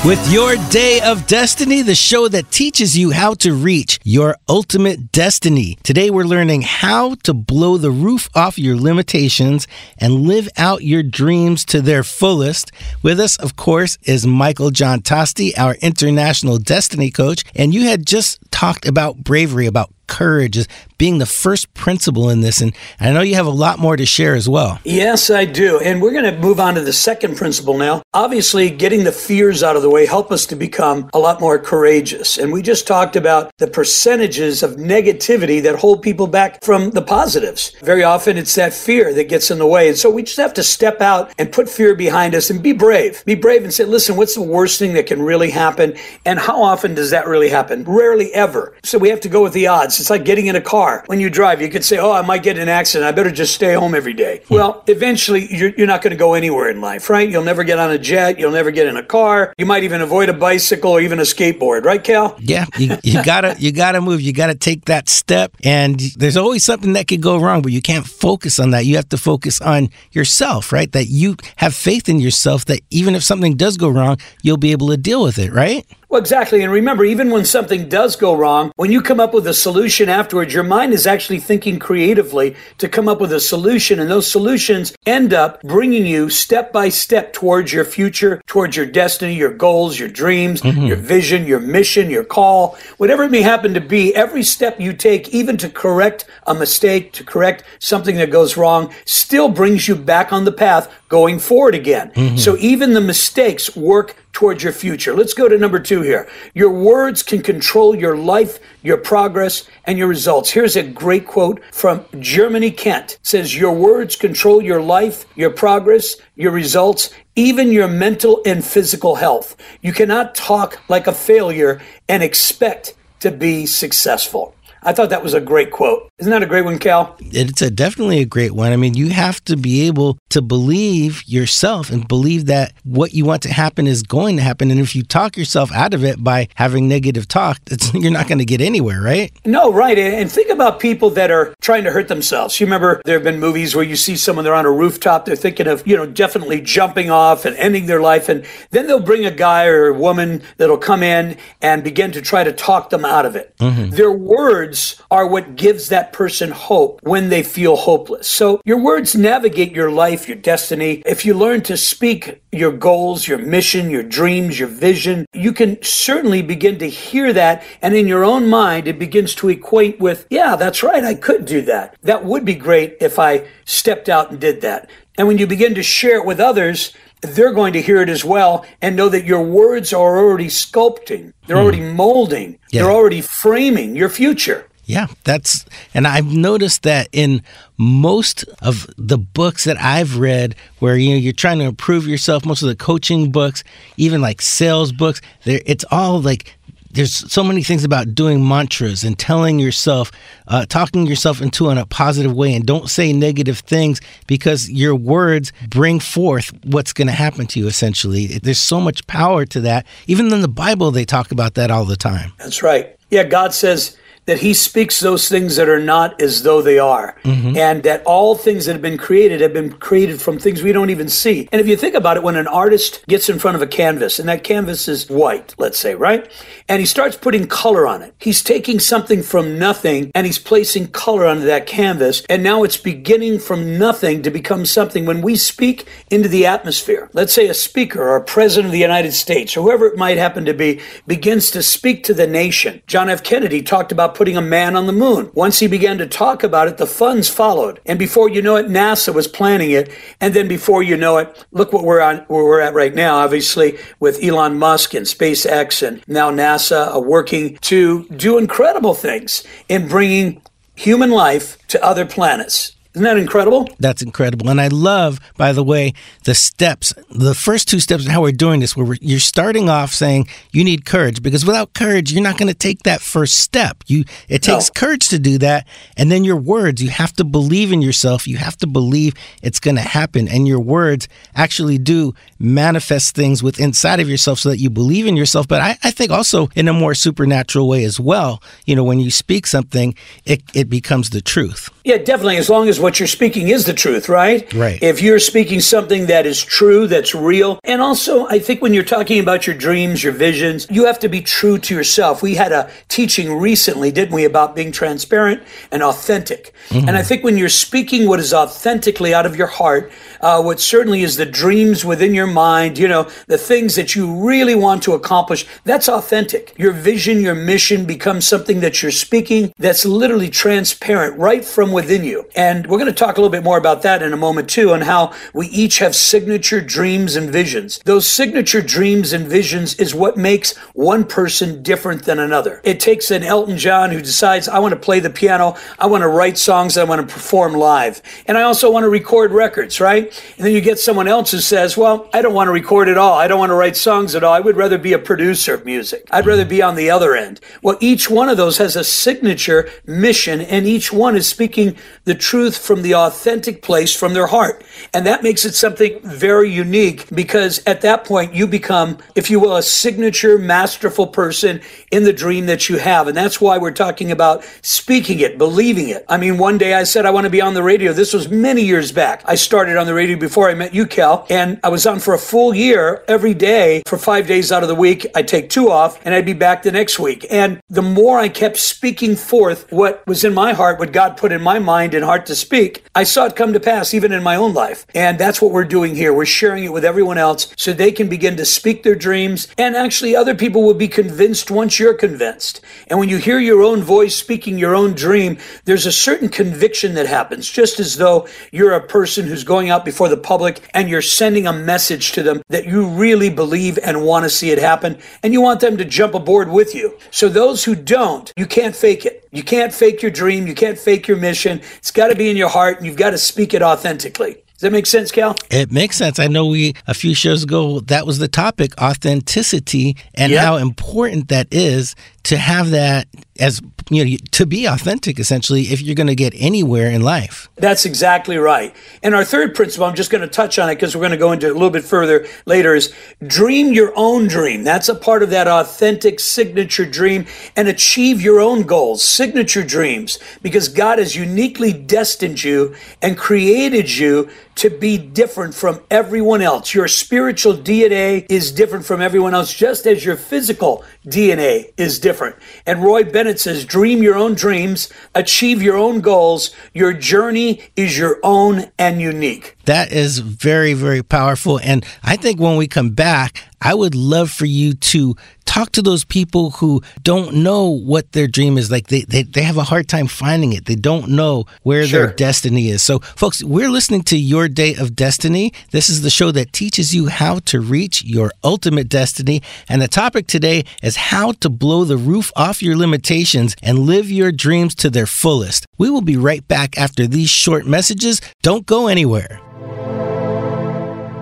With 0.07 0.33
your 0.33 0.57
Day 0.71 1.01
of 1.01 1.27
Destiny, 1.27 1.83
the 1.83 1.95
show 1.95 2.29
that 2.29 2.51
teaches 2.51 2.97
you 2.97 3.11
how 3.11 3.35
to 3.35 3.53
reach 3.53 3.99
your 4.05 4.37
ultimate 4.49 5.13
destiny. 5.13 5.77
Today, 5.83 6.09
we're 6.09 6.25
learning 6.25 6.63
how 6.63 7.17
to 7.25 7.35
blow 7.35 7.77
the 7.77 7.91
roof 7.91 8.29
off 8.35 8.59
your 8.59 8.77
limitations 8.77 9.67
and 9.99 10.23
live 10.23 10.49
out 10.57 10.85
your 10.85 11.03
dreams 11.03 11.65
to 11.67 11.83
their 11.83 12.05
fullest. 12.05 12.71
With 13.03 13.21
us, 13.21 13.37
of 13.37 13.57
course, 13.57 13.99
is 14.05 14.27
Michael 14.27 14.71
John 14.71 15.03
Toste, 15.03 15.59
our 15.59 15.75
international 15.83 16.59
destiny 16.59 17.11
coach. 17.11 17.45
And 17.55 17.75
you 17.75 17.83
had 17.83 18.07
just 18.07 18.39
talked 18.51 18.87
about 18.87 19.19
bravery, 19.19 19.67
about 19.67 19.93
courage 20.07 20.67
being 20.99 21.19
the 21.19 21.27
first 21.27 21.73
principle 21.75 22.29
in 22.29 22.41
this. 22.41 22.61
And 22.61 22.75
I 23.01 23.13
know 23.13 23.21
you 23.21 23.37
have 23.37 23.47
a 23.47 23.51
lot 23.51 23.79
more 23.79 23.97
to 23.97 24.05
share 24.05 24.35
as 24.35 24.49
well. 24.49 24.81
Yes, 24.85 25.31
I 25.31 25.45
do. 25.45 25.79
And 25.79 26.03
we're 26.03 26.13
going 26.13 26.33
to 26.33 26.39
move 26.39 26.61
on 26.61 26.75
to 26.75 26.81
the 26.81 26.93
second 26.93 27.37
principle 27.37 27.79
now. 27.79 28.03
Obviously, 28.13 28.69
getting 28.69 29.05
the 29.05 29.13
fears 29.13 29.63
out 29.63 29.77
of 29.77 29.83
the 29.83 29.91
way 29.91 30.07
help 30.07 30.33
us 30.33 30.45
to 30.47 30.57
become 30.57 31.09
a 31.15 31.19
lot 31.19 31.41
more 31.41 31.59
courageous. 31.59 32.37
And 32.37 32.53
we 32.53 32.63
just 32.63 32.87
talked 32.87 33.17
about 33.17 33.51
the 33.59 33.69
percentages 33.69 34.63
of 34.63 34.73
negativity 34.73 35.63
that 35.63 35.77
hold 35.77 36.03
people 36.03 36.27
back 36.27 36.63
from 36.65 36.91
the 36.91 37.03
positives. 37.03 37.73
Very 37.83 38.03
often 38.03 38.37
it's 38.37 38.55
that 38.57 38.75
fear 38.75 39.15
that 39.15 39.29
gets 39.29 39.51
in 39.51 39.59
the 39.59 39.67
way. 39.67 39.89
And 39.89 39.97
so 39.97 40.11
we 40.11 40.23
just 40.23 40.39
have 40.39 40.55
to 40.55 40.65
step 40.65 41.01
out 41.01 41.33
and 41.39 41.53
put 41.53 41.69
fear 41.69 41.95
behind 41.95 42.35
us 42.35 42.51
and 42.51 42.63
be 42.63 42.73
brave. 42.73 43.25
Be 43.25 43.35
brave 43.37 43.63
and 43.63 43.73
say, 43.73 43.85
listen, 43.85 44.17
what's 44.17 44.35
the 44.35 44.43
worst 44.43 44.79
thing 44.79 44.95
that 44.95 45.07
can 45.07 45.23
really 45.23 45.51
happen? 45.51 45.97
And 46.25 46.39
how 46.39 46.61
often 46.61 46.95
does 46.95 47.11
that 47.11 47.29
really 47.29 47.49
happen? 47.49 47.85
Rarely 47.85 48.35
ever. 48.35 48.75
So 48.83 48.99
we 48.99 49.11
have 49.11 49.21
to 49.21 49.29
go 49.29 49.43
with 49.43 49.53
the 49.53 49.69
odds. 49.69 50.01
It's 50.01 50.11
like 50.11 50.25
getting 50.25 50.47
in 50.47 50.57
a 50.57 50.61
car. 50.61 50.88
When 51.07 51.21
you 51.21 51.31
drive, 51.31 51.61
you 51.61 51.69
could 51.69 51.85
say, 51.85 51.99
Oh, 51.99 52.13
I 52.13 52.23
might 52.23 52.43
get 52.43 52.59
an 52.59 52.69
accident. 52.69 53.09
I 53.09 53.13
better 53.13 53.31
just 53.31 53.55
stay 53.55 53.75
home 53.75 53.95
every 53.95 54.15
day. 54.15 54.43
Hmm. 54.49 54.55
Well, 54.55 54.85
eventually, 54.87 55.47
you're, 55.55 55.71
you're 55.71 55.87
not 55.87 56.03
going 56.03 56.11
to 56.11 56.17
go 56.17 56.35
anywhere 56.35 56.69
in 56.69 56.81
life, 56.81 57.11
right? 57.11 57.29
You'll 57.29 57.45
never 57.45 57.65
get 57.65 57.79
on 57.79 57.91
a 57.91 57.99
jet. 57.99 58.39
You'll 58.39 58.53
never 58.53 58.71
get 58.71 58.87
in 58.87 58.97
a 58.97 59.03
car. 59.03 59.53
You 59.59 59.67
might 59.67 59.85
even 59.85 60.01
avoid 60.01 60.29
a 60.29 60.33
bicycle 60.33 60.93
or 60.93 61.01
even 61.01 61.19
a 61.19 61.23
skateboard, 61.23 61.85
right, 61.85 62.03
Cal? 62.03 62.37
Yeah, 62.41 62.67
you, 62.79 62.97
you 63.03 63.23
gotta 63.25 63.57
you 63.59 63.73
gotta 63.73 64.01
move. 64.01 64.21
You 64.21 64.33
gotta 64.33 64.55
take 64.55 64.87
that 64.87 65.09
step. 65.09 65.57
And 65.65 65.99
there's 66.17 66.37
always 66.37 66.65
something 66.65 66.93
that 66.95 67.09
could 67.09 67.23
go 67.23 67.39
wrong, 67.39 67.63
but 67.63 67.73
you 67.73 67.83
can't 67.83 68.07
focus 68.07 68.59
on 68.59 68.71
that. 68.71 68.87
You 68.87 68.97
have 68.97 69.09
to 69.11 69.19
focus 69.19 69.61
on 69.61 69.89
yourself, 70.13 70.73
right? 70.73 70.91
That 70.93 71.07
you 71.07 71.37
have 71.57 71.75
faith 71.75 72.09
in 72.09 72.21
yourself. 72.21 72.65
That 72.67 72.81
even 72.91 73.15
if 73.15 73.23
something 73.23 73.57
does 73.57 73.77
go 73.77 73.89
wrong, 73.89 74.19
you'll 74.43 74.57
be 74.57 74.73
able 74.73 74.89
to 74.89 74.97
deal 74.97 75.23
with 75.23 75.39
it, 75.39 75.53
right? 75.53 75.87
Well, 76.09 76.21
exactly. 76.21 76.63
And 76.63 76.73
remember, 76.73 77.05
even 77.05 77.31
when 77.31 77.45
something 77.45 77.87
does 77.87 78.17
go 78.17 78.35
wrong, 78.35 78.73
when 78.77 78.91
you 78.91 79.03
come 79.03 79.21
up 79.21 79.35
with 79.35 79.47
a 79.47 79.53
solution 79.53 80.09
afterwards, 80.09 80.55
your 80.55 80.63
mind 80.63 80.95
is 80.95 81.07
actually 81.07 81.39
thinking 81.39 81.79
creatively 81.79 82.57
to 82.79 82.89
come 82.89 83.09
up 83.09 83.21
with 83.21 83.31
a 83.31 83.41
solution. 83.41 84.01
And 84.01 84.11
those 84.11 84.31
solutions 84.31 84.95
end 85.05 85.35
up 85.35 85.61
bringing 85.63 86.07
you 86.07 86.31
step 86.31 86.73
by 86.73 86.89
step 86.89 87.35
towards 87.35 87.75
your 87.75 87.85
future, 87.85 88.41
towards 88.47 88.75
your 88.75 88.87
destiny, 88.87 89.35
your 89.35 89.53
goals, 89.53 89.99
your 89.99 90.09
dreams, 90.09 90.63
mm-hmm. 90.63 90.87
your 90.87 90.97
vision, 90.97 91.47
your 91.47 91.61
mission, 91.61 92.09
your 92.09 92.25
call, 92.25 92.79
whatever 92.97 93.25
it 93.25 93.31
may 93.31 93.43
happen 93.43 93.75
to 93.75 93.81
be. 93.81 94.15
Every 94.15 94.43
step 94.43 94.81
you 94.81 94.95
take, 94.95 95.29
even 95.29 95.59
to 95.59 95.69
correct 95.69 96.25
a 96.47 96.55
mistake, 96.55 97.13
to 97.15 97.25
correct 97.25 97.65
something 97.81 98.17
that 98.17 98.31
goes 98.31 98.57
wrong, 98.57 98.95
still 99.05 99.51
brings 99.51 99.87
you 99.87 99.95
back 99.95 100.33
on 100.33 100.47
the 100.47 100.53
path 100.53 100.91
going 101.09 101.39
forward 101.39 101.75
again. 101.75 102.11
Mm-hmm. 102.13 102.37
So 102.37 102.57
even 102.59 102.95
the 102.95 103.01
mistakes 103.03 103.77
work 103.77 104.17
towards 104.39 104.63
your 104.63 104.73
future. 104.73 105.17
Let's 105.17 105.35
go 105.35 105.49
to 105.49 105.59
number 105.59 105.81
two 105.81 106.01
here. 106.03 106.29
Your 106.55 106.71
words 106.71 107.25
can 107.25 107.43
control 107.43 107.97
your 107.97 108.17
life, 108.17 108.61
your 108.85 108.97
progress, 108.97 109.69
and 109.85 109.99
your 109.99 110.07
results. 110.07 110.51
Here's 110.51 110.77
a 110.77 110.85
great 110.85 111.27
quote 111.27 111.61
from 111.75 112.05
Germany 112.21 112.71
Kent. 112.71 113.15
It 113.15 113.19
says, 113.27 113.57
Your 113.57 113.73
words 113.73 114.15
control 114.15 114.63
your 114.63 114.81
life, 114.81 115.27
your 115.35 115.51
progress, 115.51 116.15
your 116.37 116.53
results, 116.53 117.11
even 117.35 117.73
your 117.73 117.89
mental 117.89 118.41
and 118.47 118.65
physical 118.65 119.17
health. 119.17 119.57
You 119.83 119.93
cannot 119.93 120.37
talk 120.37 120.89
like 120.89 121.09
a 121.09 121.13
failure 121.13 121.83
and 122.09 122.23
expect 122.23 122.95
to 123.19 123.33
be 123.33 123.67
successful. 123.67 124.55
I 124.83 124.93
thought 124.93 125.11
that 125.11 125.23
was 125.23 125.35
a 125.35 125.41
great 125.41 125.71
quote. 125.71 126.11
Isn't 126.19 126.31
that 126.31 126.43
a 126.43 126.47
great 126.47 126.65
one, 126.65 126.79
Cal? 126.79 127.17
It's 127.21 127.63
a, 127.63 127.71
definitely 127.71 128.21
a 128.21 128.25
great 128.25 128.53
one. 128.53 128.73
I 128.73 128.77
mean, 128.77 128.95
you 128.95 129.11
have 129.11 129.43
to 129.45 129.57
be 129.57 129.87
able 129.87 130.19
to 130.31 130.43
believe 130.43 131.23
yourself 131.27 131.91
and 131.91 132.07
believe 132.07 132.47
that 132.47 132.73
what 132.85 133.15
you 133.15 133.25
want 133.25 133.43
to 133.43 133.53
happen 133.53 133.87
is 133.87 134.03
going 134.03 134.37
to 134.37 134.43
happen. 134.43 134.71
And 134.71 134.81
if 134.81 134.97
you 134.97 135.03
talk 135.03 135.37
yourself 135.37 135.71
out 135.73 135.95
of 135.95 136.05
it 136.05 136.23
by 136.23 136.49
having 136.57 136.89
negative 136.89 137.29
talk, 137.29 137.59
you're 137.95 138.11
not 138.13 138.29
going 138.29 138.39
to 138.39 138.45
get 138.45 138.61
anywhere, 138.61 139.01
right? 139.01 139.33
No, 139.45 139.73
right. 139.73 139.99
And 139.99 140.31
think 140.31 140.51
about 140.51 140.81
people 140.81 141.11
that 141.11 141.31
are 141.31 141.55
trying 141.61 141.85
to 141.85 141.91
hurt 141.91 142.09
themselves. 142.09 142.59
You 142.59 142.67
remember 142.67 143.01
there 143.05 143.15
have 143.15 143.25
been 143.25 143.41
movies 143.41 143.75
where 143.75 143.85
you 143.85 143.97
see 143.97 144.17
someone, 144.17 144.45
they're 144.45 144.55
on 144.55 144.67
a 144.67 144.73
rooftop, 144.73 145.25
they're 145.25 145.37
thinking 145.37 145.67
of, 145.67 145.87
you 145.87 145.97
know, 145.97 146.07
definitely 146.07 146.61
jumping 146.61 147.11
off 147.11 147.45
and 147.45 147.57
ending 147.57 147.87
their 147.87 148.01
life. 148.01 148.29
And 148.29 148.45
then 148.71 148.87
they'll 148.87 149.01
bring 149.01 149.25
a 149.25 149.31
guy 149.31 149.67
or 149.67 149.87
a 149.87 149.95
woman 149.95 150.43
that'll 150.57 150.79
come 150.79 151.03
in 151.03 151.37
and 151.63 151.85
begin 151.85 152.13
to 152.13 152.23
try 152.23 152.45
to 152.45 152.53
talk 152.53 152.91
them 152.91 153.05
out 153.05 153.25
of 153.25 153.37
it. 153.37 153.57
Mm-hmm. 153.59 153.91
Their 153.91 154.13
words 154.13 154.68
are 155.11 155.27
what 155.27 155.57
gives 155.57 155.89
that 155.89 156.13
person 156.13 156.51
hope 156.51 157.01
when 157.03 157.29
they 157.29 157.43
feel 157.43 157.77
hopeless. 157.77 158.29
So 158.29 158.61
your 158.65 158.79
words 158.79 159.15
navigate 159.15 159.73
your 159.73 159.91
life, 159.91 160.29
your 160.29 160.37
destiny. 160.37 161.03
If 161.07 161.25
you 161.25 161.35
learn 161.35 161.63
to 161.63 161.77
speak 161.77 162.43
your 162.53 162.73
goals, 162.73 163.29
your 163.29 163.39
mission, 163.39 163.91
your 163.91 164.03
dreams, 164.03 164.59
your 164.59 164.69
vision, 164.69 165.27
you 165.33 165.53
can 165.53 165.83
certainly 165.83 166.43
begin 166.43 166.79
to 166.79 166.89
hear 166.89 167.33
that. 167.33 167.63
And 167.83 167.95
in 167.95 168.07
your 168.07 168.25
own 168.25 168.49
mind, 168.49 168.89
it 168.89 168.99
begins 168.99 169.35
to 169.37 169.49
equate 169.49 170.01
with, 170.01 170.27
yeah, 170.31 170.57
that's 170.57 170.83
right. 170.83 171.05
I 171.05 171.15
could 171.15 171.45
do 171.45 171.63
that. 171.63 171.97
That 172.03 172.25
would 172.25 172.45
be 172.45 172.55
great 172.55 172.97
if 173.01 173.19
I 173.19 173.47
stepped 173.65 174.09
out 174.09 174.31
and 174.31 174.41
did 174.41 174.61
that. 174.63 174.91
And 175.17 175.27
when 175.27 175.39
you 175.39 175.49
begin 175.49 175.75
to 175.75 175.83
share 175.83 176.17
it 176.17 176.25
with 176.25 176.39
others, 176.39 176.93
they're 177.23 177.53
going 177.53 177.73
to 177.73 177.83
hear 177.83 178.01
it 178.01 178.09
as 178.09 178.25
well 178.25 178.65
and 178.81 178.97
know 178.97 179.09
that 179.09 179.25
your 179.25 179.43
words 179.43 179.93
are 179.93 180.19
already 180.19 180.49
sculpting, 180.49 181.33
they're 181.47 181.57
mm. 181.57 181.63
already 181.63 181.81
molding, 181.81 182.59
yeah. 182.71 182.83
they're 182.83 182.91
already 182.91 183.21
framing 183.21 183.97
your 183.97 184.09
future. 184.09 184.69
Yeah, 184.89 185.09
that's, 185.25 185.67
and 185.93 186.07
I've 186.07 186.33
noticed 186.33 186.83
that 186.85 187.09
in 187.13 187.43
most 187.77 188.45
of 188.63 188.87
the 188.97 189.19
books 189.19 189.65
that 189.65 189.79
I've 189.79 190.17
read, 190.17 190.55
where 190.79 190.97
you 190.97 191.11
know 191.11 191.17
you're 191.17 191.35
trying 191.35 191.59
to 191.59 191.67
improve 191.67 192.07
yourself, 192.07 192.47
most 192.47 192.63
of 192.63 192.69
the 192.69 192.75
coaching 192.75 193.31
books, 193.31 193.63
even 193.99 194.23
like 194.23 194.41
sales 194.41 194.91
books, 194.93 195.21
there 195.45 195.61
it's 195.67 195.85
all 195.91 196.23
like 196.23 196.58
there's 196.91 197.31
so 197.31 197.45
many 197.45 197.63
things 197.63 197.85
about 197.85 198.15
doing 198.15 198.47
mantras 198.47 199.05
and 199.05 199.19
telling 199.19 199.59
yourself, 199.59 200.11
uh, 200.47 200.67
talking 200.67 201.07
yourself 201.07 201.41
into 201.41 201.71
in 201.71 201.79
a 201.79 201.87
positive 201.87 202.33
way, 202.33 202.55
and 202.55 202.65
don't 202.67 202.89
say 202.89 203.13
negative 203.13 203.61
things 203.61 204.01
because 204.27 204.71
your 204.71 204.95
words 204.95 205.53
bring 205.69 206.01
forth 206.01 206.53
what's 206.65 206.93
going 206.93 207.09
to 207.09 207.13
happen 207.13 207.47
to 207.49 207.61
you. 207.61 207.67
Essentially, 207.67 208.27
there's 208.27 208.61
so 208.61 208.81
much 208.81 209.07
power 209.07 209.45
to 209.47 209.61
that. 209.61 209.87
Even 210.07 210.33
in 210.33 210.43
the 210.43 210.49
Bible, 210.49 210.91
they 210.91 211.05
talk 211.05 211.31
about 211.31 211.55
that 211.55 211.71
all 211.71 211.85
the 211.85 211.97
time. 211.97 212.33
That's 212.39 212.63
right. 212.63 212.97
Yeah, 213.11 213.25
God 213.25 213.55
says 213.55 213.97
that 214.29 214.41
he 214.41 214.53
speaks 214.53 215.01
those 215.01 215.27
things 215.27 215.57
that 215.57 215.71
are 215.71 215.81
not 215.81 216.21
as 216.21 216.43
though 216.43 216.61
they 216.61 216.79
are. 216.79 217.17
Mm-hmm. 217.25 217.57
And 217.57 217.83
that 217.85 218.03
all 218.05 218.35
things 218.35 218.67
that 218.67 218.73
have 218.73 218.83
been 218.83 218.99
created 218.99 219.41
have 219.41 219.55
been 219.55 219.73
created 219.73 220.21
from 220.21 220.39
things 220.39 220.63
we 220.63 220.71
don't 220.71 220.91
even 220.91 221.09
see. 221.09 221.49
And 221.51 221.63
if 221.63 221.67
you 221.67 221.79
think 221.79 221.95
about 221.95 222.19
it, 222.19 222.23
when 222.23 222.37
an 222.37 222.47
artist 222.47 223.03
gets 223.07 223.31
in 223.31 223.39
front 223.39 223.57
of 223.57 223.63
a 223.63 223.67
canvas, 223.67 224.19
and 224.19 224.29
that 224.29 224.45
canvas 224.45 224.87
is 224.87 225.09
white, 225.09 225.55
let's 225.57 225.79
say, 225.79 225.95
right? 225.95 226.31
And 226.69 226.79
he 226.79 226.85
starts 226.85 227.17
putting 227.17 227.47
color 227.47 227.87
on 227.87 228.03
it, 228.03 228.15
he's 228.21 228.43
taking 228.43 228.79
something 228.79 229.23
from 229.23 229.59
nothing 229.59 230.13
and 230.15 230.27
he's 230.27 230.39
placing 230.39 230.89
color 230.89 231.27
onto 231.27 231.47
that 231.47 231.67
canvas. 231.67 232.23
And 232.29 232.43
now 232.43 232.65
it's 232.65 232.77
beginning 232.77 233.39
from 233.39 233.79
nothing 233.79 234.21
to 234.25 234.31
become 234.31 234.67
something. 234.67 235.07
When 235.07 235.23
we 235.23 235.37
speak 235.37 235.89
into 236.11 236.29
the 236.29 236.45
atmosphere, 236.45 237.09
let's 237.15 237.33
say 237.33 237.49
a 237.49 237.55
speaker 237.55 238.03
or 238.03 238.17
a 238.17 238.25
president 238.25 238.67
of 238.67 238.73
the 238.73 238.79
United 238.79 239.13
States, 239.13 239.57
or 239.57 239.63
whoever 239.63 239.87
it 239.87 239.97
might 239.97 240.19
happen 240.19 240.45
to 240.45 240.53
be, 240.53 240.83
begins 241.07 241.51
to 241.53 241.63
speak 241.63 242.05
to 242.05 242.13
the 242.13 242.27
nation. 242.27 242.83
John 242.87 243.09
F. 243.09 243.23
Kennedy 243.23 243.63
talked 243.63 243.91
about 243.91 244.18
putting 244.19 244.37
a 244.37 244.43
man 244.43 244.75
on 244.75 244.89
the 244.89 244.93
moon. 244.93 245.31
Once 245.33 245.61
he 245.61 245.69
began 245.69 245.97
to 245.97 246.05
talk 246.05 246.43
about 246.43 246.67
it, 246.67 246.77
the 246.77 246.87
funds 246.87 247.29
followed. 247.29 247.81
And 247.87 248.01
before 248.01 248.29
you 248.29 248.43
know 248.43 248.57
it, 248.57 248.67
NASA 248.67 249.15
was 249.15 249.29
planning 249.29 249.71
it. 249.71 249.93
And 250.21 250.35
then 250.35 250.49
before 250.49 250.83
you 250.83 250.97
know 250.97 251.19
it, 251.19 251.47
look 251.53 251.73
what 251.73 251.85
we're 251.85 252.01
on, 252.01 252.17
where 252.27 252.43
we're 252.43 252.61
at 252.61 252.75
right 252.75 252.93
now, 252.93 253.19
obviously, 253.19 253.79
with 254.01 254.21
Elon 254.21 254.59
Musk 254.59 254.93
and 254.93 255.07
SpaceX 255.07 255.87
and 255.87 256.03
now 256.09 256.33
NASA 256.33 256.89
are 256.89 257.01
working 257.01 257.59
to 257.59 258.09
do 258.09 258.39
incredible 258.39 258.93
things 258.93 259.45
in 259.69 259.87
bringing 259.87 260.43
human 260.75 261.13
life 261.13 261.57
to 261.69 261.81
other 261.85 262.05
planets. 262.05 262.75
Isn't 262.99 263.05
that 263.05 263.17
incredible? 263.17 263.69
That's 263.79 264.03
incredible. 264.03 264.49
And 264.51 264.61
I 264.61 264.67
love, 264.67 265.21
by 265.37 265.53
the 265.53 265.63
way, 265.63 265.95
the 266.25 266.35
steps, 266.35 266.93
the 267.11 267.33
first 267.33 267.69
two 267.69 267.79
steps 267.79 268.05
of 268.05 268.11
how 268.11 268.23
we're 268.23 268.33
doing 268.33 268.59
this, 268.59 268.77
where 268.77 268.97
you're 269.01 269.21
starting 269.21 269.69
off 269.69 269.93
saying 269.93 270.27
you 270.51 270.65
need 270.65 270.85
courage 270.85 271.23
because 271.23 271.47
without 271.47 271.75
courage, 271.75 272.11
you're 272.13 272.25
not 272.25 272.39
going 272.39 272.49
to 272.49 272.59
take 272.59 272.83
that 272.83 273.01
first 273.01 273.37
step. 273.37 273.85
You 273.87 274.03
It 274.29 274.43
takes 274.43 274.69
no. 274.75 274.81
courage 274.81 275.09
to 275.11 275.21
do 275.21 275.39
that. 275.39 275.69
And 275.97 276.11
then 276.11 276.25
your 276.25 276.39
words, 276.39 276.83
you 276.83 276.91
have 276.91 277.13
to 277.13 277.25
believe 277.25 277.71
in 277.71 277.83
yourself. 277.83 278.27
You 278.27 278.39
have 278.39 278.57
to 278.57 278.67
believe 278.67 279.15
it's 279.45 279.61
going 279.61 279.77
to 279.77 279.83
happen. 279.83 280.27
And 280.27 280.49
your 280.49 280.59
words 280.59 281.07
actually 281.37 281.79
do 281.79 282.15
manifest 282.41 283.15
things 283.15 283.45
with 283.45 283.61
inside 283.61 284.01
of 284.01 284.09
yourself 284.09 284.41
so 284.41 284.49
that 284.49 284.59
you 284.59 284.71
believe 284.71 285.07
in 285.07 285.17
yourself. 285.17 285.47
But 285.47 285.61
I, 285.61 285.79
I 285.85 285.93
think 285.93 286.11
also 286.11 286.49
in 286.57 286.67
a 286.67 286.73
more 286.73 286.95
supernatural 286.95 287.69
way 287.69 287.85
as 287.85 288.01
well. 288.01 288.43
You 288.67 288.75
know, 288.75 288.83
when 288.83 288.99
you 288.99 289.13
speak 289.13 289.47
something, 289.47 289.95
it, 290.25 290.43
it 290.53 290.69
becomes 290.69 291.11
the 291.11 291.21
truth. 291.21 291.71
Yeah, 291.85 291.99
definitely. 291.99 292.39
As 292.39 292.51
long 292.51 292.69
as 292.69 292.81
what 292.89 292.99
you're 292.99 293.07
speaking 293.07 293.49
is 293.49 293.67
the 293.67 293.75
truth, 293.75 294.09
right? 294.09 294.51
Right. 294.55 294.83
If 294.83 295.03
you're 295.03 295.19
speaking 295.19 295.61
something 295.61 296.07
that 296.07 296.25
is 296.25 296.43
true, 296.43 296.87
that's 296.87 297.15
real, 297.15 297.61
and 297.63 297.83
also 297.83 298.27
I 298.29 298.39
think 298.39 298.63
when 298.63 298.73
you're 298.73 298.83
talking 298.83 299.21
about 299.21 299.47
your 299.47 299.55
dreams, 299.55 300.03
your 300.03 300.15
visions, 300.15 300.67
you 300.71 300.87
have 300.87 300.99
to 301.01 301.09
be 301.11 301.21
true 301.21 301.59
to 301.59 301.75
yourself. 301.75 302.23
We 302.23 302.37
had 302.37 302.51
a 302.51 302.71
teaching 302.89 303.39
recently, 303.39 303.91
didn't 303.91 304.15
we, 304.15 304.25
about 304.25 304.57
being 304.57 304.73
transparent 304.73 305.43
and 305.71 305.83
authentic. 305.83 306.55
Mm-hmm. 306.71 306.89
And 306.89 306.97
I 306.97 307.03
think 307.03 307.23
when 307.23 307.37
you're 307.37 307.51
speaking 307.51 308.09
what 308.09 308.21
is 308.21 308.33
authentically 308.33 309.13
out 309.13 309.27
of 309.27 309.37
your 309.37 309.49
heart, 309.49 309.93
uh, 310.21 310.43
what 310.43 310.61
certainly 310.61 311.03
is 311.03 311.17
the 311.17 311.27
dreams 311.27 311.85
within 311.85 312.15
your 312.15 312.27
mind, 312.27 312.79
you 312.79 312.89
know, 312.89 313.09
the 313.27 313.39
things 313.39 313.75
that 313.77 313.95
you 313.95 314.27
really 314.27 314.55
want 314.55 314.83
to 314.83 314.95
accomplish, 314.95 315.47
that's 315.65 315.89
authentic. 315.89 316.55
Your 316.59 316.73
vision, 316.73 317.21
your 317.21 317.35
mission 317.35 317.85
becomes 317.85 318.27
something 318.27 318.61
that 318.61 318.83
you're 318.83 318.91
speaking 318.91 319.53
that's 319.59 319.85
literally 319.85 320.29
transparent 320.29 321.19
right 321.19 321.45
from 321.45 321.73
within 321.73 322.05
you. 322.05 322.27
And 322.35 322.67
we're 322.67 322.79
going 322.79 322.93
to 322.93 322.99
talk 322.99 323.17
a 323.17 323.21
little 323.21 323.31
bit 323.31 323.45
more 323.45 323.59
about 323.59 323.83
that 323.83 324.03
in 324.03 324.13
a 324.13 324.17
moment 324.17 324.51
too, 324.51 324.73
on 324.73 324.83
how 324.83 325.13
we 325.35 325.47
each 325.49 325.79
have 325.79 325.95
signature 325.95 326.61
dreams 326.61 327.17
and 327.17 327.31
visions. 327.31 327.81
Those 327.85 328.07
signature 328.07 328.63
dreams 328.63 329.13
and 329.13 329.27
visions 329.27 329.75
is 329.75 329.95
what 329.95 330.17
makes 330.17 330.57
one 330.75 331.05
person 331.05 331.63
different 331.63 332.05
than 332.05 332.19
another. 332.19 332.61
It 332.65 332.81
takes 332.81 333.11
an 333.11 333.23
Elton 333.23 333.59
John 333.59 333.91
who 333.91 334.01
decides, 334.01 334.49
I 334.49 334.59
want 334.59 334.73
to 334.73 334.81
play 334.81 335.01
the 335.01 335.11
piano, 335.11 335.57
I 335.79 335.87
want 335.87 336.03
to 336.03 336.09
write 336.09 336.39
songs, 336.39 336.77
I 336.77 336.85
want 336.85 337.07
to 337.07 337.13
perform 337.13 337.55
live, 337.55 338.03
and 338.27 338.37
I 338.37 338.43
also 338.43 338.71
want 338.71 338.85
to 338.85 338.89
record 338.89 339.33
records, 339.33 339.81
right? 339.81 340.08
And 340.37 340.47
then 340.47 340.53
you 340.53 340.61
get 340.61 340.79
someone 340.79 341.09
else 341.09 341.31
who 341.31 341.39
says, 341.39 341.77
Well, 341.77 342.09
I 342.13 342.23
don't 342.23 342.35
want 342.35 342.49
to 342.49 342.53
record 342.53 342.89
at 342.89 342.99
all. 342.99 343.15
I 343.15 343.29
don't 343.29 343.39
want 343.39 343.51
to 343.51 343.55
write 343.55 343.77
songs 343.77 344.15
at 344.15 344.25
all. 344.25 344.33
I 344.33 344.41
would 344.41 344.57
rather 344.57 344.79
be 344.79 344.93
a 344.93 344.99
producer 344.99 345.55
of 345.55 345.65
music. 345.65 346.07
I'd 346.11 346.27
rather 346.27 346.45
be 346.45 346.63
on 346.63 346.75
the 346.75 346.91
other 346.91 347.15
end. 347.15 347.41
Well, 347.63 347.79
each 347.81 348.11
one 348.11 348.29
of 348.29 348.37
those 348.37 348.59
has 348.59 348.77
a 348.77 348.85
signature 348.85 349.69
mission, 349.87 350.41
and 350.41 350.67
each 350.67 350.93
one 350.93 351.17
is 351.17 351.29
speaking 351.29 351.77
the 352.05 352.15
truth 352.15 352.59
from 352.59 352.83
the 352.83 352.95
authentic 352.95 353.63
place 353.63 353.95
from 353.95 354.15
their 354.15 354.27
heart. 354.29 354.65
And 354.95 355.07
that 355.07 355.23
makes 355.23 355.45
it 355.45 355.55
something 355.55 356.01
very 356.03 356.51
unique 356.51 357.09
because 357.15 357.63
at 357.67 357.81
that 357.83 358.05
point 358.05 358.35
you 358.35 358.47
become, 358.47 358.99
if 359.15 359.31
you 359.31 359.41
will, 359.41 359.57
a 359.57 359.63
signature 359.63 360.39
masterful 360.39 361.07
person 361.07 361.61
in 361.91 362.05
the 362.05 362.13
dream 362.13 362.47
that 362.47 362.69
you 362.69 362.79
have. 362.79 363.09
And 363.09 363.17
that's 363.17 363.41
why 363.41 363.59
we're 363.59 363.73
talking 363.73 364.11
about 364.11 364.45
speaking 364.63 365.21
it, 365.21 365.39
believing 365.39 365.89
it. 365.89 366.05
I 366.09 366.17
mean, 366.17 366.39
one 366.39 366.59
day 366.59 366.75
I 366.75 366.85
said, 366.85 367.07
I 367.07 367.11
want 367.11 367.25
to 367.25 367.31
be 367.31 367.41
on 367.41 367.55
the 367.55 367.63
radio. 367.63 367.93
This 367.93 368.13
was 368.13 368.29
many 368.29 368.63
years 368.63 368.93
back. 368.93 369.23
I 369.25 369.35
started 369.35 369.77
on 369.77 369.87
the 369.87 369.95
radio 369.99 370.17
before 370.17 370.49
I 370.49 370.55
met 370.55 370.73
you, 370.73 370.87
Cal, 370.87 371.27
and 371.29 371.59
I 371.65 371.71
was 371.71 371.85
on 371.85 371.99
for 371.99 372.15
a 372.15 372.19
full 372.19 372.55
year 372.55 373.03
every 373.09 373.35
day 373.35 373.83
for 373.85 373.99
five 373.99 374.29
days 374.29 374.53
out 374.53 374.63
of 374.63 374.69
the 374.69 374.75
week. 374.77 375.05
I'd 375.17 375.27
take 375.27 375.51
two 375.51 375.73
off 375.73 375.99
and 376.07 376.15
I'd 376.15 376.25
be 376.25 376.35
back 376.35 376.63
the 376.63 376.71
next 376.71 377.01
week. 377.01 377.27
And 377.31 377.61
the 377.69 377.83
more 377.83 378.17
I 378.17 378.29
kept 378.29 378.59
speaking 378.59 379.17
forth 379.17 379.67
what 379.73 380.07
was 380.07 380.23
in 380.23 380.35
my 380.35 380.53
heart, 380.53 380.79
what 380.79 380.93
God 380.93 381.17
put 381.17 381.33
in 381.33 381.43
my 381.43 381.59
mind 381.59 381.95
and 381.95 382.05
heart 382.05 382.27
to 382.27 382.37
speak, 382.37 382.85
I 382.95 383.03
saw 383.03 383.25
it 383.25 383.35
come 383.35 383.53
to 383.55 383.59
pass 383.59 383.93
even 383.93 384.13
in 384.13 384.23
my 384.23 384.37
own 384.37 384.55
life. 384.55 384.87
And 384.95 385.19
that's 385.19 385.43
what 385.43 385.51
we're 385.51 385.65
doing 385.65 385.97
here. 385.97 386.15
We're 386.15 386.27
sharing 386.27 386.63
it 386.63 386.73
with 386.73 386.85
everyone 386.85 387.19
else 387.19 387.53
so 387.57 387.73
they 387.73 387.91
can 387.91 388.09
begin 388.09 388.37
to 388.37 388.45
speak 388.45 388.85
their 388.85 388.95
dreams. 388.95 389.49
And 389.59 389.75
actually, 389.75 390.15
other 390.15 390.37
people 390.37 390.63
will 390.63 390.75
be 390.75 390.87
convinced 390.87 391.51
once 391.51 391.81
you're 391.81 391.95
convinced. 391.95 392.61
And 392.87 393.01
when 393.01 393.09
you 393.09 393.17
hear 393.17 393.41
your 393.41 393.65
own 393.65 393.83
voice 393.83 394.15
speaking 394.15 394.59
your 394.59 394.77
own 394.77 394.93
dream, 394.93 395.39
there's 395.65 395.87
a 395.87 395.93
certain 395.93 396.29
conviction 396.29 396.95
that 396.95 397.07
happens, 397.07 397.51
just 397.51 397.81
as 397.81 397.97
though 397.97 398.29
you're 398.53 398.75
a 398.75 398.87
person 398.87 399.27
who's 399.27 399.43
going 399.43 399.71
out 399.71 399.85
before 399.89 400.11
the 400.11 400.17
public 400.19 400.61
and 400.75 400.91
you're 400.91 401.01
sending 401.01 401.47
a 401.47 401.53
message 401.53 402.13
to 402.13 402.23
them 402.23 402.43
that 402.51 402.67
you 402.67 402.87
really 402.87 403.31
believe 403.31 403.79
and 403.83 404.05
want 404.05 404.25
to 404.25 404.29
see 404.31 404.51
it 404.51 404.59
happen. 404.59 404.99
And 405.23 405.33
you 405.33 405.41
want 405.41 405.61
them 405.61 405.79
to 405.79 405.85
jump 405.85 406.13
aboard 406.15 406.51
with 406.51 406.75
you. 406.75 406.95
So 407.11 407.31
those 407.31 407.65
who 407.65 407.75
don't, 407.75 408.31
you 408.37 408.45
can't 408.45 408.77
fake 408.77 409.07
it. 409.07 409.27
You 409.33 409.43
can't 409.43 409.73
fake 409.73 410.03
your 410.03 410.11
dream. 410.11 410.47
You 410.47 410.55
can't 410.55 410.79
fake 410.79 411.09
your 411.09 411.17
mission. 411.17 411.63
It's 411.79 411.91
got 411.91 412.09
to 412.09 412.15
be 412.15 412.29
in 412.29 412.37
your 412.37 412.51
heart 412.51 412.77
and 412.77 412.87
you've 412.87 412.97
got 412.97 413.11
to 413.11 413.19
speak 413.19 413.55
it 413.55 413.63
authentically. 413.63 414.35
Does 414.35 414.63
that 414.63 414.73
make 414.73 414.87
sense, 414.87 415.11
Cal? 415.13 415.37
It 415.51 415.71
makes 415.71 415.97
sense. 415.97 416.19
I 416.19 416.27
know 416.27 416.47
we 416.47 416.75
a 416.87 416.93
few 416.93 417.15
shows 417.15 417.45
ago 417.45 417.81
that 417.81 418.05
was 418.07 418.19
the 418.19 418.29
topic 418.29 418.73
authenticity 418.81 419.97
and 420.15 420.33
Yep. 420.33 420.45
how 420.45 420.57
important 420.57 421.29
that 421.29 421.47
is 421.51 421.95
to 422.29 422.37
have 422.37 422.73
that 422.73 423.09
as 423.39 423.63
you 423.89 424.05
know 424.05 424.17
to 424.33 424.45
be 424.45 424.67
authentic 424.67 425.19
essentially 425.19 425.63
if 425.63 425.81
you're 425.81 425.95
going 425.95 426.09
to 426.09 426.15
get 426.15 426.35
anywhere 426.37 426.91
in 426.91 427.01
life. 427.01 427.49
That's 427.57 427.87
exactly 427.87 428.37
right. 428.37 428.75
And 429.03 429.15
our 429.15 429.25
third 429.25 429.55
principle, 429.55 429.87
I'm 429.87 429.95
just 429.95 430.11
going 430.11 430.21
to 430.21 430.29
touch 430.29 430.59
on 430.59 430.69
it 430.69 430.75
because 430.75 430.95
we're 430.95 431.01
going 431.01 431.13
to 431.13 431.17
go 431.17 431.33
into 431.33 431.47
it 431.47 431.51
a 431.51 431.55
little 431.55 431.71
bit 431.71 431.85
further 431.85 432.27
later, 432.45 432.75
is 432.75 432.93
dream 433.27 433.73
your 433.73 433.93
own 433.97 434.29
dream. 434.29 434.63
That's 434.63 434.91
a 434.91 434.95
part 434.95 435.23
of 435.23 435.31
that 435.31 435.49
authentic 435.49 436.21
signature 436.21 436.85
dream 436.85 437.25
and 437.57 437.67
achieve 437.67 438.21
your 438.21 438.41
own 438.41 438.65
goals, 438.65 439.03
signature 439.03 439.65
dreams, 439.65 440.19
because 440.43 440.69
God 440.69 440.99
has 440.99 441.17
uniquely 441.17 441.73
destined 441.73 442.45
you 442.45 442.75
and 443.01 443.17
created 443.17 443.91
you 443.91 444.29
to 444.57 444.71
be 444.71 444.99
different 444.99 445.55
from 445.55 445.81
everyone 445.91 446.43
else. 446.43 446.75
Your 446.75 446.89
spiritual 446.89 447.55
DNA 447.55 448.27
is 448.29 448.51
different 448.51 448.85
from 448.85 449.01
everyone 449.01 449.33
else, 449.33 449.55
just 449.55 449.87
as 449.87 450.05
your 450.05 450.17
physical 450.17 450.85
DNA 451.07 451.73
is 451.77 452.01
different. 452.01 452.18
And 452.67 452.83
Roy 452.83 453.05
Bennett 453.05 453.41
says, 453.41 453.65
dream 453.65 454.03
your 454.03 454.17
own 454.17 454.35
dreams, 454.35 454.93
achieve 455.15 455.63
your 455.63 455.77
own 455.77 456.01
goals. 456.01 456.55
Your 456.75 456.93
journey 456.93 457.63
is 457.77 457.99
your 457.99 458.19
own 458.23 458.71
and 458.79 459.01
unique. 459.01 459.57
That 459.65 459.93
is 459.93 460.19
very, 460.19 460.75
very 460.75 461.03
powerful. 461.03 461.59
And 461.61 461.85
I 462.03 462.17
think 462.17 462.41
when 462.41 462.57
we 462.57 462.67
come 462.67 462.91
back, 462.91 463.45
I 463.61 463.75
would 463.75 463.95
love 463.95 464.31
for 464.31 464.47
you 464.47 464.75
to 464.75 465.15
talk 465.45 465.73
to 465.73 465.83
those 465.83 466.05
people 466.05 466.51
who 466.51 466.83
don't 467.03 467.37
know 467.37 467.69
what 467.71 468.13
their 468.13 468.27
dream 468.27 468.59
is. 468.59 468.71
Like 468.71 468.89
they, 468.89 469.01
they, 469.03 469.23
they 469.23 469.43
have 469.43 469.57
a 469.57 469.63
hard 469.65 469.89
time 469.89 470.07
finding 470.07 470.53
it. 470.53 470.67
They 470.67 470.75
don't 470.75 471.09
know 471.09 471.47
where 471.63 471.87
Sure. 471.87 472.07
their 472.07 472.15
destiny 472.15 472.69
is. 472.69 472.83
So, 472.83 472.99
folks, 472.99 473.43
we're 473.43 473.71
listening 473.71 474.03
to 474.05 474.19
Your 474.19 474.47
Day 474.49 474.75
of 474.75 474.95
Destiny. 474.95 475.53
This 475.71 475.89
is 475.89 476.03
the 476.03 476.11
show 476.11 476.31
that 476.33 476.53
teaches 476.53 476.95
you 476.95 477.07
how 477.09 477.39
to 477.47 477.61
reach 477.61 478.05
your 478.05 478.31
ultimate 478.45 478.89
destiny. 478.91 479.43
And 479.69 479.81
the 479.81 479.89
topic 479.89 480.27
today 480.27 480.65
is 480.83 480.97
how 480.97 481.33
to 481.33 481.49
blow 481.49 481.85
the 481.85 481.97
roof 481.97 482.31
off 482.37 482.63
your 482.63 482.77
limitations 482.77 483.57
and 483.63 483.79
live 483.81 484.11
your 484.11 484.31
dreams 484.33 484.75
to 484.77 484.91
their 484.91 485.07
fullest. 485.07 485.65
We 485.79 485.89
will 485.89 486.03
be 486.03 486.17
right 486.19 486.47
back 486.47 486.77
after 486.77 487.07
these 487.07 487.31
short 487.31 487.67
messages. 487.67 488.21
Don't 488.43 488.67
go 488.67 488.87
anywhere. 488.89 489.41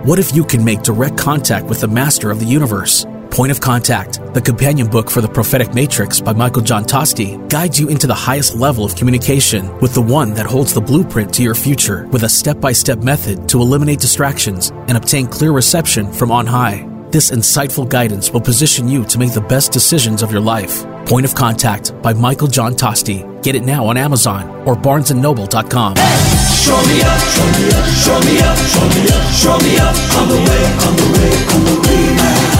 What 0.05 0.19
if 0.19 0.35
you 0.35 0.45
can 0.45 0.65
make 0.65 0.83
direct 0.83 1.19
contact 1.19 1.67
with 1.67 1.81
the 1.81 1.89
master 1.89 2.31
of 2.31 2.39
the 2.39 2.47
universe? 2.47 3.05
Point 3.31 3.51
of 3.51 3.61
Contact, 3.61 4.21
the 4.35 4.41
companion 4.41 4.87
book 4.87 5.11
for 5.11 5.21
the 5.21 5.29
prophetic 5.29 5.75
matrix 5.75 6.21
by 6.21 6.33
Michael 6.33 6.63
John 6.63 6.85
Toste, 6.85 7.49
guides 7.49 7.81
you 7.81 7.89
into 7.89 8.07
the 8.07 8.15
highest 8.15 8.55
level 8.57 8.85
of 8.85 8.95
communication 8.95 9.77
with 9.81 9.95
the 9.95 10.03
one 10.03 10.33
that 10.35 10.47
holds 10.47 10.73
the 10.73 10.81
blueprint 10.81 11.35
to 11.35 11.43
your 11.43 11.55
future 11.55 12.07
with 12.09 12.23
a 12.23 12.29
step 12.29 12.61
by 12.61 12.73
step 12.73 13.01
method 13.01 13.49
to 13.49 13.61
eliminate 13.61 13.99
distractions 13.99 14.71
and 14.87 14.97
obtain 14.97 15.27
clear 15.27 15.51
reception 15.51 16.13
from 16.13 16.31
on 16.31 16.47
high. 16.47 16.96
This 17.13 17.31
insightful 17.31 17.89
guidance 17.89 18.33
will 18.33 18.41
position 18.41 18.89
you 18.89 19.05
to 19.05 19.17
make 19.17 19.33
the 19.33 19.41
best 19.41 19.71
decisions 19.71 20.25
of 20.25 20.33
your 20.33 20.41
life. 20.41 20.85
Point 21.07 21.25
of 21.25 21.37
Contact 21.37 21.93
by 22.03 22.13
Michael 22.13 22.49
John 22.49 22.75
Toste. 22.75 23.23
Get 23.45 23.55
it 23.55 23.63
now 23.63 23.87
on 23.87 23.97
Amazon 23.97 24.51
or 24.67 24.75
barnesandnoble.com. 24.75 25.95
Show 25.95 26.03
me 26.03 27.03
up, 27.03 27.21
show 27.31 27.47
me 27.55 27.71
up, 27.71 27.87
show 27.95 28.19
me 28.27 28.41
up, 28.43 28.59
show 28.59 28.89
me 28.91 29.07
up, 29.07 29.25
show 29.39 29.57
me 29.63 29.79
up. 29.79 29.95
On 30.19 30.27
the 30.29 30.35
way, 30.35 30.67
on 30.83 30.97
the 30.97 31.07
way, 31.15 31.31
on 31.55 31.63
the 31.63 31.77
way 31.87 32.03
now. 32.17 32.57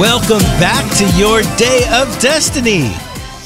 Welcome 0.00 0.46
back 0.60 0.86
to 0.98 1.06
your 1.18 1.42
Day 1.56 1.82
of 1.92 2.06
Destiny. 2.20 2.94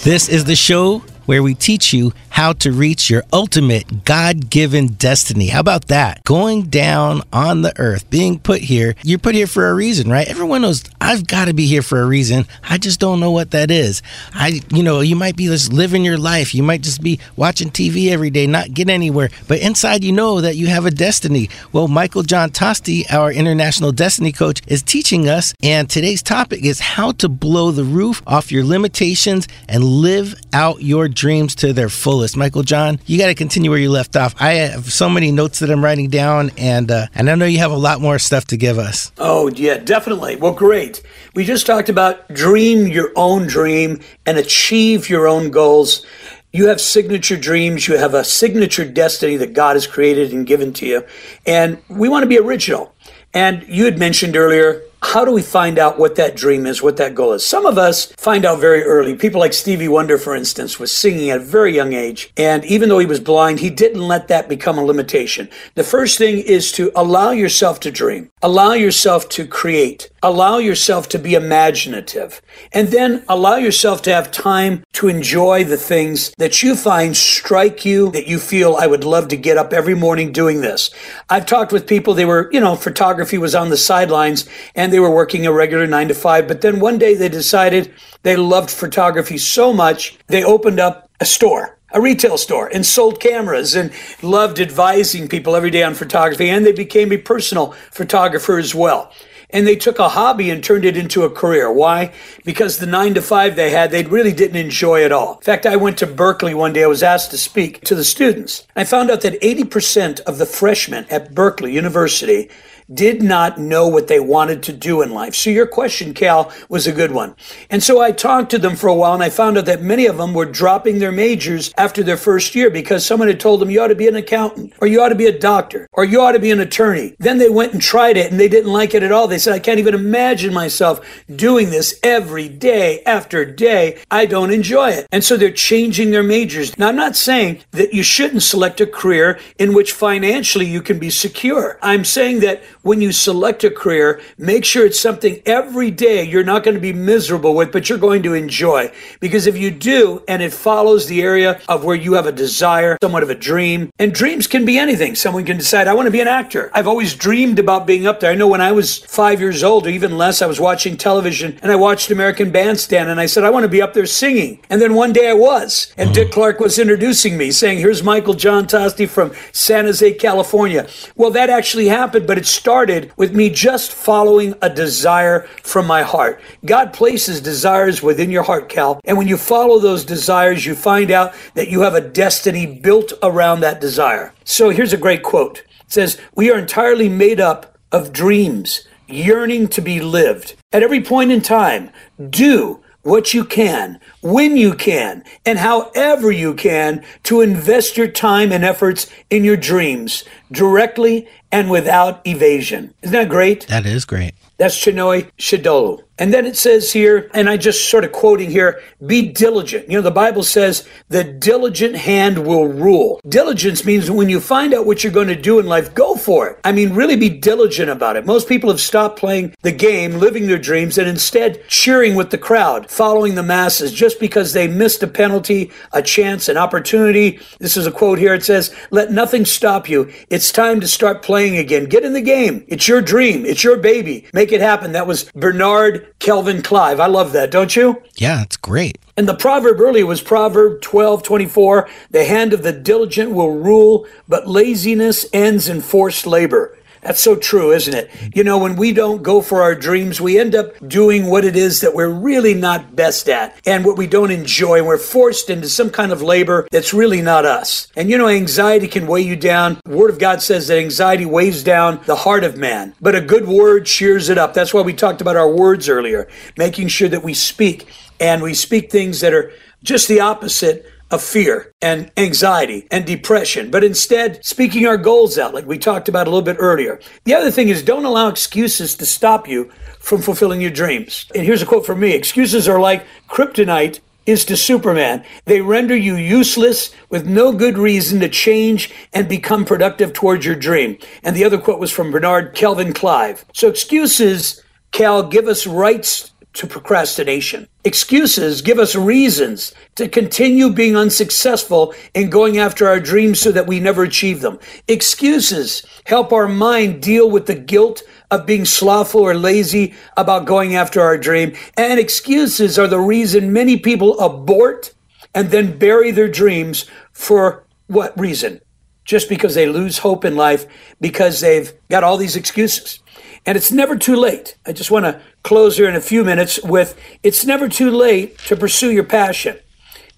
This 0.05 0.29
is 0.29 0.45
the 0.45 0.55
show 0.55 0.99
where 1.25 1.43
we 1.43 1.55
teach 1.55 1.95
you 1.95 2.13
how 2.31 2.53
to 2.55 2.73
reach 2.73 3.11
your 3.11 3.25
ultimate 3.33 4.05
God 4.05 4.49
given 4.49 4.87
destiny. 4.95 5.49
How 5.49 5.61
about 5.61 5.89
that? 5.89 6.25
Going 6.25 6.63
down 6.63 7.23
on 7.33 7.63
the 7.63 7.79
earth, 7.79 8.09
being 8.09 8.39
put 8.39 8.63
here. 8.63 8.95
You're 9.03 9.19
put 9.19 9.35
here 9.35 9.49
for 9.49 9.69
a 9.69 9.75
reason, 9.75 10.09
right? 10.09 10.27
Everyone 10.29 10.63
knows 10.63 10.85
I've 11.01 11.27
got 11.27 11.47
to 11.47 11.55
be 11.55 11.67
here 11.67 11.83
for 11.83 12.01
a 12.01 12.07
reason. 12.07 12.47
I 12.63 12.79
just 12.79 13.01
don't 13.01 13.21
know 13.21 13.33
what 13.33 13.51
that 13.51 13.71
is. 13.71 14.01
I, 14.33 14.61
you 14.73 14.83
know, 14.83 15.01
you 15.01 15.17
might 15.17 15.37
be 15.37 15.47
just 15.47 15.73
living 15.73 16.05
your 16.05 16.19
life. 16.19 16.55
You 16.55 16.63
might 16.63 16.83
just 16.83 17.03
be 17.03 17.19
watching 17.37 17.69
TV 17.69 18.11
every 18.11 18.31
day, 18.31 18.47
not 18.47 18.73
get 18.73 18.89
anywhere. 18.89 19.29
But 19.49 19.61
inside, 19.61 20.05
you 20.05 20.13
know 20.13 20.41
that 20.41 20.57
you 20.57 20.69
have 20.69 20.87
a 20.87 20.91
destiny. 20.91 21.51
Well, 21.73 21.89
Michael 21.89 22.23
John 22.23 22.51
Toste, 22.51 23.13
our 23.13 23.33
international 23.33 23.93
destiny 23.93 24.33
coach, 24.33 24.63
is 24.67 24.83
teaching 24.83 25.29
us. 25.29 25.53
And 25.63 25.91
today's 25.91 26.23
topic 26.23 26.65
is 26.65 26.81
how 26.81 27.13
to 27.13 27.29
blow 27.29 27.73
the 27.73 27.85
roof 27.85 28.23
off 28.27 28.53
your 28.53 28.65
limitations 28.65 29.49
and 29.69 29.83
live 29.83 30.35
out 30.53 30.83
your 30.83 31.09
dreams 31.09 31.55
to 31.57 31.73
their 31.73 31.89
fullest. 31.89 32.20
Michael 32.37 32.63
John, 32.63 33.01
you 33.07 33.19
got 33.19 33.27
to 33.27 33.35
continue 33.35 33.71
where 33.71 33.79
you 33.79 33.91
left 33.91 34.17
off. 34.17 34.35
I 34.41 34.53
have 34.55 34.93
so 34.93 35.09
many 35.09 35.33
notes 35.33 35.59
that 35.61 35.71
I'm 35.71 35.83
writing 35.83 36.09
down, 36.09 36.51
and 36.57 36.91
uh, 36.91 37.07
and 37.15 37.31
I 37.31 37.35
know 37.35 37.45
you 37.45 37.59
have 37.59 37.73
a 37.73 37.77
lot 37.77 38.01
more 38.01 38.19
stuff 38.19 38.45
to 38.47 38.57
give 38.57 38.79
us. 38.79 39.13
Oh, 39.19 39.49
yeah, 39.49 39.79
definitely. 39.79 40.37
Well, 40.37 40.53
great. 40.53 41.03
We 41.35 41.45
just 41.45 41.67
talked 41.67 41.89
about 41.89 42.33
dream 42.33 42.87
your 42.87 43.13
own 43.17 43.47
dream 43.47 44.01
and 44.27 44.39
achieve 44.39 45.09
your 45.09 45.27
own 45.27 45.51
goals. 45.51 46.05
You 46.53 46.69
have 46.69 46.81
signature 46.81 47.37
dreams. 47.37 47.87
You 47.87 47.97
have 47.97 48.15
a 48.15 48.25
signature 48.25 48.85
destiny 48.85 49.37
that 49.37 49.53
God 49.53 49.77
has 49.77 49.87
created 49.87 50.33
and 50.33 50.47
given 50.47 50.73
to 50.75 50.87
you. 50.87 51.05
And 51.47 51.81
we 51.89 52.09
want 52.09 52.25
to 52.25 52.29
be 52.29 52.39
original. 52.39 52.95
And 53.33 53.65
you 53.69 53.85
had 53.85 53.99
mentioned 53.99 54.37
earlier 54.37 54.83
how 55.03 55.25
do 55.25 55.33
we 55.33 55.43
find 55.43 55.79
out 55.79 55.99
what 55.99 56.17
that 56.17 56.37
dream 56.37 56.67
is, 56.67 56.83
what 56.83 56.97
that 56.99 57.15
goal 57.15 57.33
is? 57.33 57.45
Some 57.45 57.67
of 57.67 57.79
us 57.79 58.07
find 58.17 58.45
out 58.45 58.61
very 58.61 58.83
early. 58.83 59.15
People 59.15 59.41
like 59.41 59.53
Stevie 59.53 59.89
Wonder, 59.89 60.19
for 60.19 60.35
instance, 60.35 60.79
was 60.79 60.93
singing 60.93 61.31
at 61.31 61.39
a 61.39 61.45
very 61.45 61.75
young 61.75 61.93
age. 61.93 62.33
And 62.37 62.65
even 62.65 62.89
though 62.89 62.99
he 62.99 63.07
was 63.07 63.21
blind, 63.21 63.61
he 63.61 63.71
didn't 63.71 64.07
let 64.07 64.29
that 64.29 64.49
become 64.49 64.79
a 64.79 64.85
limitation. 64.85 65.49
The 65.75 65.85
first 65.85 66.19
thing 66.19 66.39
is 66.39 66.71
to 66.73 66.93
allow 66.95 67.31
yourself 67.31 67.81
to 67.81 67.91
dream, 67.91 68.31
allow 68.43 68.73
yourself 68.73 69.29
to 69.31 69.47
create, 69.47 70.11
allow 70.23 70.59
yourself 70.59 71.09
to 71.11 71.19
be 71.19 71.35
imaginative, 71.35 72.43
and 72.73 72.89
then 72.89 73.25
allow 73.29 73.57
yourself 73.57 74.03
to 74.03 74.13
have 74.13 74.31
time 74.31 74.85
to 75.01 75.09
enjoy 75.09 75.65
the 75.65 75.79
things 75.79 76.31
that 76.37 76.63
you 76.63 76.77
find 76.77 77.17
strike 77.17 77.87
you, 77.87 78.11
that 78.11 78.27
you 78.27 78.39
feel, 78.39 78.77
I 78.77 78.87
would 78.87 79.03
love 79.03 79.29
to 79.29 79.37
get 79.37 79.57
up 79.57 79.73
every 79.73 79.95
morning 79.95 80.31
doing 80.31 80.61
this. 80.61 80.91
I've 81.31 81.47
talked 81.47 81.73
with 81.73 81.87
people, 81.87 82.13
they 82.13 82.27
were, 82.27 82.51
you 82.53 82.61
know, 82.61 82.77
photography 82.77 83.39
was 83.39 83.55
on 83.55 83.71
the 83.71 83.79
sidelines 83.79 84.47
and 84.75 84.93
they 84.93 85.01
were 85.01 85.11
working 85.11 85.47
a 85.47 85.53
regular 85.53 85.87
nine 85.87 86.09
to 86.09 86.15
five. 86.15 86.47
But 86.47 86.61
then 86.61 86.81
one 86.81 86.99
day 86.99 87.15
they 87.15 87.31
decided 87.31 87.95
they 88.25 88.37
loved 88.37 88.71
photography 88.71 89.39
so 89.39 89.73
much, 89.73 90.19
they 90.27 90.45
opened 90.45 90.79
up 90.79 91.09
a 91.19 91.25
store 91.25 91.79
a 91.93 92.01
retail 92.01 92.39
store 92.39 92.69
and 92.73 92.87
sold 92.87 93.19
cameras 93.19 93.75
and 93.75 93.93
loved 94.23 94.61
advising 94.61 95.27
people 95.27 95.57
every 95.57 95.71
day 95.71 95.83
on 95.83 95.93
photography. 95.93 96.49
And 96.49 96.65
they 96.65 96.71
became 96.71 97.11
a 97.11 97.17
personal 97.17 97.73
photographer 97.91 98.59
as 98.59 98.77
well. 98.77 99.13
And 99.53 99.67
they 99.67 99.77
took 99.77 99.99
a 99.99 100.09
hobby 100.09 100.51
and 100.51 100.63
turned 100.63 100.85
it 100.85 100.97
into 100.97 101.25
a 101.25 101.31
career. 101.31 101.73
Why? 101.73 102.13
Because 102.45 102.79
the 102.79 102.87
nine 102.87 103.15
to 103.15 103.23
five 103.23 103.57
they 103.57 103.71
had, 103.71 103.91
they 103.91 104.05
really 104.05 104.33
didn't 104.33 104.57
enjoy 104.57 105.05
at 105.05 105.13
all. 105.13 105.37
In 105.37 105.43
fact, 105.43 105.67
I 105.67 105.77
went 105.77 105.99
to 105.99 106.07
Berkeley 106.07 106.55
one 106.55 106.73
day. 106.73 106.85
I 106.85 106.89
was 106.89 107.03
asked 107.03 107.31
to 107.33 107.39
speak 107.39 107.81
to 107.83 107.95
the 107.95 108.05
students. 108.05 108.67
I 108.77 108.85
found 108.85 109.11
out 109.11 109.21
that 109.23 109.41
80% 109.41 110.21
of 110.21 110.39
the 110.39 110.47
freshmen 110.47 111.07
at 111.11 111.35
Berkeley 111.35 111.73
University 111.73 112.51
did 112.93 113.23
not 113.23 113.59
know 113.59 113.87
what 113.87 114.09
they 114.09 114.21
wanted 114.21 114.63
to 114.65 114.73
do 114.73 115.03
in 115.03 115.13
life. 115.13 115.35
So 115.35 115.51
your 115.51 115.67
question, 115.67 116.15
Cal, 116.15 116.53
was 116.69 116.87
a 116.87 116.93
good 116.93 117.13
one. 117.13 117.35
And 117.71 117.83
so 117.83 118.01
I 118.01 118.13
talked 118.13 118.51
to 118.51 118.59
them 118.59 118.77
for 118.77 118.89
a 118.89 118.95
while 118.95 119.15
and 119.15 119.23
I 119.23 119.31
found 119.31 119.59
out 119.59 119.67
that 119.67 119.83
many 119.83 120.07
of 120.07 120.17
them 120.17 120.35
were 120.35 120.47
dropping 120.47 120.99
their 120.99 121.13
majors 121.13 121.73
after 121.77 122.03
their 122.03 122.17
first 122.17 122.55
year 122.55 122.71
because 122.71 123.07
someone 123.07 123.29
had 123.29 123.41
told 123.41 123.61
them 123.61 123.71
you 123.71 123.81
ought 123.81 123.89
to 123.89 123.95
be 123.95 124.09
an 124.09 124.17
accountant 124.17 124.73
or 124.81 124.87
you 124.87 125.01
ought 125.01 125.11
to 125.11 125.15
be 125.15 125.27
a 125.27 125.39
doctor 125.39 125.89
or 125.93 126.05
you 126.05 126.21
ought 126.21 126.33
to 126.33 126.39
be 126.39 126.51
an 126.51 126.61
attorney. 126.61 127.15
Then 127.19 127.39
they 127.39 127.49
went 127.49 127.73
and 127.73 127.83
tried 127.83 128.17
it 128.17 128.31
and 128.31 128.41
they 128.41 128.49
didn't 128.49 128.73
like 128.73 128.95
it 128.95 129.03
at 129.03 129.13
all. 129.13 129.29
They 129.29 129.39
said, 129.39 129.55
I 129.55 129.59
can't 129.59 129.79
even 129.79 129.95
imagine 129.95 130.53
myself 130.53 131.01
doing 131.35 131.71
this 131.71 131.99
every 132.03 132.49
day 132.49 133.03
after 133.05 133.45
day. 133.45 134.01
I 134.11 134.27
don't 134.27 134.53
enjoy 134.53 134.91
it. 134.91 135.07
And 135.13 135.23
so 135.23 135.37
they're 135.37 135.51
changing 135.51 136.11
their 136.11 136.23
majors. 136.23 136.77
Now, 136.79 136.89
I'm 136.89 136.97
not 136.97 137.17
saying 137.17 137.61
that 137.73 137.95
you 137.95 138.03
shouldn't 138.03 138.43
select 138.43 138.81
a 138.81 138.87
career 138.87 139.39
in 139.59 139.75
which 139.75 139.93
financially 139.93 140.67
you 140.67 140.83
can 140.83 140.99
be 140.99 141.11
secure. 141.11 141.79
I'm 141.83 142.05
saying 142.05 142.41
that 142.41 142.63
when 142.83 143.01
you 143.01 143.13
select 143.13 143.63
a 143.65 143.71
career, 143.71 144.21
make 144.39 144.65
sure 144.65 144.87
it's 144.87 144.99
something 144.99 145.43
every 145.45 145.91
day 145.91 146.25
you're 146.25 146.45
not 146.45 146.65
going 146.65 146.75
to 146.75 146.81
be 146.81 146.93
miserable 146.93 147.55
with, 147.55 147.73
but 147.73 147.89
you're 147.89 147.99
going 147.99 148.23
to 148.23 148.35
enjoy. 148.35 148.91
Because 149.21 149.47
if 149.47 149.57
you 149.57 149.71
do, 149.71 150.23
and 150.27 150.43
it 150.43 150.53
follows 150.53 151.07
the 151.07 151.23
area 151.23 151.61
of 151.69 151.85
where 151.85 151.97
you 151.97 152.15
have 152.15 152.27
a 152.27 152.33
desire, 152.33 152.97
somewhat 153.03 153.23
of 153.23 153.31
a 153.31 153.35
dream, 153.35 153.91
and 153.99 154.15
dreams 154.15 154.47
can 154.47 154.65
be 154.65 154.79
anything. 154.79 155.15
Someone 155.15 155.45
can 155.45 155.59
decide, 155.59 155.89
I 155.89 155.95
want 155.95 156.07
to 156.07 156.13
be 156.13 156.21
an 156.21 156.29
actor. 156.29 156.71
I've 156.73 156.89
always 156.89 157.15
dreamed 157.15 157.59
about 157.59 157.87
being 157.87 158.07
up 158.07 158.21
there. 158.21 158.31
I 158.31 158.35
know 158.35 158.49
when 158.49 158.61
I 158.61 158.73
was 158.73 158.99
five 158.99 159.41
years 159.41 159.63
old, 159.63 159.87
or 159.87 159.91
even 159.91 160.17
less, 160.17 160.41
I 160.41 160.47
was 160.47 160.61
watching 160.61 160.97
television 160.97 161.59
and 161.63 161.71
I 161.71 161.77
watched 161.77 162.11
American 162.11 162.51
Bandstand 162.51 163.11
and 163.11 163.21
I 163.21 163.27
said, 163.27 163.45
I 163.45 163.51
want 163.51 163.65
to 163.65 163.69
be 163.69 163.83
up 163.83 163.93
there 163.93 164.07
singing. 164.07 164.61
And 164.71 164.81
then 164.81 164.95
one 164.95 165.13
day 165.13 165.29
I 165.29 165.35
was. 165.35 165.93
And 165.99 166.15
Dick 166.15 166.29
mm. 166.29 166.33
Clark 166.33 166.61
was 166.61 166.79
introducing 166.79 167.37
me, 167.37 167.51
saying, 167.51 167.79
Here's 167.79 168.03
Michael 168.03 168.35
John 168.35 168.67
Toste 168.67 169.09
from 169.09 169.33
San 169.53 169.85
Jose, 169.85 170.15
California. 170.15 170.89
Well, 171.17 171.31
that 171.33 171.51
actually 171.51 171.89
happened, 171.89 172.27
but 172.27 172.39
it 172.39 172.47
started 172.47 172.70
started 172.71 173.11
with 173.17 173.35
me 173.35 173.51
just 173.51 173.93
following 173.93 174.55
a 174.63 174.71
desire 174.71 175.41
from 175.61 175.85
my 175.89 176.03
heart. 176.03 176.41
God 176.65 176.93
places 176.93 177.41
desires 177.41 178.01
within 178.01 178.31
your 178.31 178.45
heart, 178.45 178.69
Cal. 178.69 179.01
And 179.05 179.19
when 179.19 179.27
you 179.27 179.37
follow 179.37 179.81
those 179.81 180.05
desires, 180.05 180.65
you 180.65 180.77
find 180.77 181.11
out 181.11 181.35
that 181.55 181.69
you 181.69 181.81
have 181.81 181.97
a 181.97 182.01
destiny 182.01 182.67
built 182.67 183.13
around 183.25 183.59
that 183.59 183.81
desire. 183.81 184.33
So 184.45 184.71
here's 184.71 184.93
a 184.93 185.05
great 185.05 185.25
quote. 185.25 185.65
It 185.81 185.93
says, 185.93 186.21
We 186.37 186.49
are 186.53 186.59
entirely 186.61 187.09
made 187.09 187.41
up 187.41 187.77
of 187.91 188.13
dreams, 188.13 188.87
yearning 189.09 189.67
to 189.67 189.81
be 189.81 190.01
lived. 190.01 190.55
At 190.71 190.85
every 190.85 191.03
point 191.03 191.33
in 191.33 191.41
time, 191.41 191.91
do 192.31 192.85
what 193.03 193.33
you 193.33 193.45
can, 193.45 193.99
when 194.21 194.57
you 194.57 194.75
can, 194.75 195.25
and 195.47 195.59
however 195.59 196.31
you 196.31 196.55
can 196.55 197.05
to 197.25 197.41
invest 197.41 197.97
your 197.97 198.09
time 198.09 198.53
and 198.53 198.65
efforts 198.65 199.11
in 199.31 199.45
your 199.45 199.57
dreams 199.57 200.25
directly 200.53 201.29
and 201.51 201.71
without 201.71 202.27
evasion. 202.27 202.95
Isn't 203.03 203.13
that 203.13 203.29
great? 203.29 203.67
That 203.69 203.87
is 203.87 204.05
great. 204.05 204.35
That's 204.59 204.77
Chinonye 204.77 205.31
Chidolu. 205.39 206.03
And 206.21 206.35
then 206.35 206.45
it 206.45 206.57
says 206.57 206.93
here, 206.93 207.31
and 207.33 207.49
I 207.49 207.57
just 207.57 207.89
sort 207.89 208.05
of 208.05 208.13
quoting 208.13 208.51
here, 208.51 208.83
be 209.07 209.33
diligent. 209.33 209.89
You 209.91 209.97
know, 209.97 210.03
the 210.03 210.11
Bible 210.11 210.43
says 210.43 210.87
the 211.09 211.25
diligent 211.25 211.97
hand 211.97 212.47
will 212.47 212.69
rule. 212.69 213.21
Diligence 213.27 213.87
means 213.87 214.11
when 214.11 214.29
you 214.29 214.39
find 214.39 214.75
out 214.75 214.85
what 214.85 215.03
you're 215.03 215.15
going 215.15 215.29
to 215.29 215.35
do 215.35 215.59
in 215.59 215.67
life, 215.67 215.95
go 215.95 216.15
for 216.17 216.47
it. 216.49 216.61
I 216.63 216.73
mean, 216.73 216.95
really 216.95 217.17
be 217.17 217.31
diligent 217.31 217.89
about 217.89 218.17
it. 218.17 218.27
Most 218.27 218.49
people 218.49 218.69
have 218.69 218.81
stopped 218.83 219.19
playing 219.19 219.55
the 219.63 219.73
game, 219.73 220.19
living 220.19 220.47
their 220.47 220.59
dreams, 220.59 220.99
and 220.99 221.09
instead 221.09 221.67
cheering 221.69 222.15
with 222.15 222.31
the 222.31 222.39
crowd, 222.39 222.91
following 222.91 223.35
the 223.35 223.43
masses 223.43 223.91
just 223.91 224.21
because 224.21 224.53
they 224.53 224.69
missed 224.69 225.03
a 225.03 225.07
penalty, 225.07 225.71
a 225.93 226.03
chance, 226.03 226.51
an 226.51 226.59
opportunity. 226.59 227.41
This 227.59 227.79
is 227.79 227.87
a 227.87 227.93
quote 227.93 228.19
here. 228.19 228.35
It 228.35 228.45
says, 228.45 228.75
let 228.91 229.11
nothing 229.11 229.47
stop 229.47 229.89
you. 229.89 230.13
It's 230.29 230.53
time 230.53 230.81
to 230.81 230.87
start 230.89 231.23
playing 231.23 231.57
again. 231.57 231.87
Get 231.87 232.05
in 232.05 232.13
the 232.13 232.21
game. 232.21 232.63
It's 232.69 232.87
your 232.87 233.01
dream. 233.01 233.47
It's 233.47 233.65
your 233.65 233.79
baby. 233.79 234.27
Make 234.35 234.53
it 234.53 234.61
happen. 234.61 234.93
That 234.93 235.07
was 235.07 235.25
Bernard 235.35 236.10
Kelvin 236.19 236.63
Clive. 236.63 237.01
I 237.01 237.07
love 237.07 237.33
that, 237.33 237.51
don't 237.51 237.75
you? 237.77 238.03
Yeah, 238.17 238.43
it's 238.43 238.57
great. 238.57 238.99
And 239.17 239.29
the 239.29 239.35
proverb 239.35 239.81
earlier 239.81 240.07
was 240.07 240.21
Proverb 240.21 240.81
12 240.81 241.23
24. 241.23 241.89
The 242.11 242.25
hand 242.25 242.53
of 242.53 242.63
the 242.63 242.73
diligent 242.73 243.33
will 243.33 243.57
rule, 243.57 244.07
but 244.29 244.49
laziness 244.49 245.27
ends 245.33 245.69
in 245.69 245.81
forced 245.81 246.27
labor. 246.27 246.77
That's 247.03 247.21
so 247.21 247.37
true, 247.37 247.73
isn't 247.73 247.95
it? 247.95 248.11
You 248.35 248.45
know, 248.45 248.59
when 248.59 248.77
we 248.77 248.93
don't 248.93 249.23
go 249.23 249.41
for 249.41 249.63
our 249.63 249.75
dreams, 249.75 250.21
we 250.21 250.39
end 250.39 250.55
up 250.55 250.73
doing 250.87 251.27
what 251.27 251.45
it 251.45 251.57
is 251.57 251.81
that 251.81 251.95
we're 251.95 252.11
really 252.11 252.55
not 252.55 252.95
best 252.95 253.29
at 253.29 253.59
and 253.67 253.85
what 253.85 253.97
we 253.97 254.07
don't 254.07 254.31
enjoy. 254.31 254.83
We're 254.83 254.99
forced 254.99 255.49
into 255.49 255.69
some 255.69 255.91
kind 255.91 256.13
of 256.13 256.21
labor 256.21 256.69
that's 256.71 256.93
really 256.93 257.23
not 257.23 257.47
us. 257.47 257.89
And 257.97 258.11
you 258.11 258.19
know, 258.19 258.29
anxiety 258.29 258.87
can 258.87 259.07
weigh 259.07 259.23
you 259.23 259.37
down. 259.37 259.81
The 259.85 259.97
Word 259.97 260.11
of 260.11 260.19
God 260.19 260.43
says 260.43 260.69
that 260.69 260.79
anxiety 260.79 261.25
weighs 261.25 261.63
down 261.63 262.01
the 262.07 262.17
heart 262.17 262.45
of 262.45 262.59
man, 262.59 262.95
but 263.01 263.15
a 263.15 263.21
good 263.21 263.49
word 263.49 263.87
cheers 263.87 264.29
it 264.29 264.39
up. 264.39 264.53
That's 264.53 264.75
why 264.75 264.83
we 264.83 264.93
talked 264.93 265.21
about 265.21 265.37
our 265.37 265.51
words 265.51 265.89
earlier, 265.89 266.29
making 266.57 266.89
sure 266.89 267.09
that 267.09 267.25
we 267.25 267.35
speak 267.35 267.89
and 268.21 268.43
we 268.43 268.53
speak 268.53 268.91
things 268.91 269.21
that 269.21 269.33
are 269.33 269.53
just 269.83 270.09
the 270.09 270.21
opposite 270.21 270.87
of 271.11 271.23
fear 271.23 271.75
and 271.83 272.11
anxiety 272.17 272.87
and 272.91 273.05
depression, 273.05 273.71
but 273.71 273.85
instead 273.85 274.45
speaking 274.45 274.87
our 274.87 274.97
goals 274.97 275.39
out, 275.39 275.55
like 275.55 275.67
we 275.67 275.79
talked 275.79 276.09
about 276.09 276.27
a 276.27 276.31
little 276.31 276.45
bit 276.45 276.57
earlier. 276.61 277.01
The 277.25 277.35
other 277.35 277.51
thing 277.51 277.69
is 277.69 277.83
don't 277.83 278.05
allow 278.05 278.29
excuses 278.29 278.95
to 278.97 279.07
stop 279.07 279.49
you 279.49 279.71
from 279.99 280.23
fulfilling 280.23 280.61
your 280.61 280.71
dreams. 280.71 281.27
And 281.35 281.45
here's 281.45 281.63
a 281.63 281.67
quote 281.67 281.87
from 281.87 282.01
me 282.01 282.13
Excuses 282.13 282.69
are 282.69 282.81
like 282.81 283.07
kryptonite 283.29 284.01
is 284.27 284.45
to 284.45 284.57
Superman. 284.57 285.25
They 285.47 285.61
render 285.61 285.97
you 285.97 286.15
useless 286.15 286.95
with 287.09 287.27
no 287.27 287.53
good 287.53 287.79
reason 287.79 288.21
to 288.21 288.29
change 288.29 288.93
and 289.13 289.29
become 289.29 289.65
productive 289.65 290.13
towards 290.13 290.47
your 290.47 290.55
dream. 290.55 290.99
And 291.25 291.35
the 291.35 291.45
other 291.45 291.59
quote 291.59 291.81
was 291.81 291.91
from 291.91 292.11
Bernard 292.11 292.55
Kelvin 292.55 292.93
Clive. 292.93 293.45
So 293.53 293.69
excuses, 293.69 294.63
Cal, 294.93 295.23
give 295.23 295.49
us 295.49 295.67
rights 295.67 296.33
to 296.53 296.67
procrastination. 296.67 297.69
Excuses 297.85 298.63
give 298.63 298.79
us 298.79 298.97
reasons 298.97 299.73
to 299.95 300.09
continue 300.09 300.71
being 300.71 300.97
unsuccessful 300.97 301.95
in 302.15 302.29
going 302.29 302.59
after 302.59 302.89
our 302.89 303.01
dreams 303.01 303.41
so 303.41 303.53
that 303.53 303.67
we 303.67 303.81
never 303.81 304.03
achieve 304.03 304.41
them. 304.41 304.59
Excuses 304.89 305.85
help 306.07 306.33
our 306.33 306.49
mind 306.49 307.01
deal 307.03 307.31
with 307.31 307.47
the 307.47 307.55
guilt 307.55 308.03
of 308.31 308.47
being 308.47 308.65
slothful 308.65 309.23
or 309.23 309.35
lazy 309.35 309.95
about 310.17 310.45
going 310.47 310.75
after 310.75 311.01
our 311.01 311.19
dream. 311.19 311.55
And 311.77 311.99
excuses 311.99 312.79
are 312.79 312.89
the 312.89 313.01
reason 313.01 313.53
many 313.53 313.77
people 313.77 314.19
abort 314.19 314.95
and 315.35 315.51
then 315.51 315.79
bury 315.79 316.11
their 316.11 316.29
dreams 316.29 316.87
for 317.13 317.65
what 317.87 318.19
reason? 318.19 318.61
Just 319.05 319.29
because 319.29 319.55
they 319.55 319.67
lose 319.67 319.99
hope 319.99 320.25
in 320.25 320.37
life 320.37 320.67
because 321.01 321.41
they've 321.41 321.73
got 321.89 322.05
all 322.05 322.17
these 322.17 322.37
excuses. 322.37 323.01
And 323.47 323.57
it's 323.57 323.73
never 323.73 323.97
too 323.97 324.17
late. 324.17 324.57
I 324.67 324.73
just 324.73 324.91
want 324.91 325.07
to 325.07 325.21
close 325.43 325.77
here 325.77 325.89
in 325.89 325.97
a 325.97 326.01
few 326.01 326.25
minutes 326.25 326.63
with 326.63 326.99
it's 327.23 327.45
never 327.45 327.69
too 327.69 327.91
late 327.91 328.39
to 328.41 328.57
pursue 328.57 328.93
your 328.93 329.05
passion. 329.05 329.59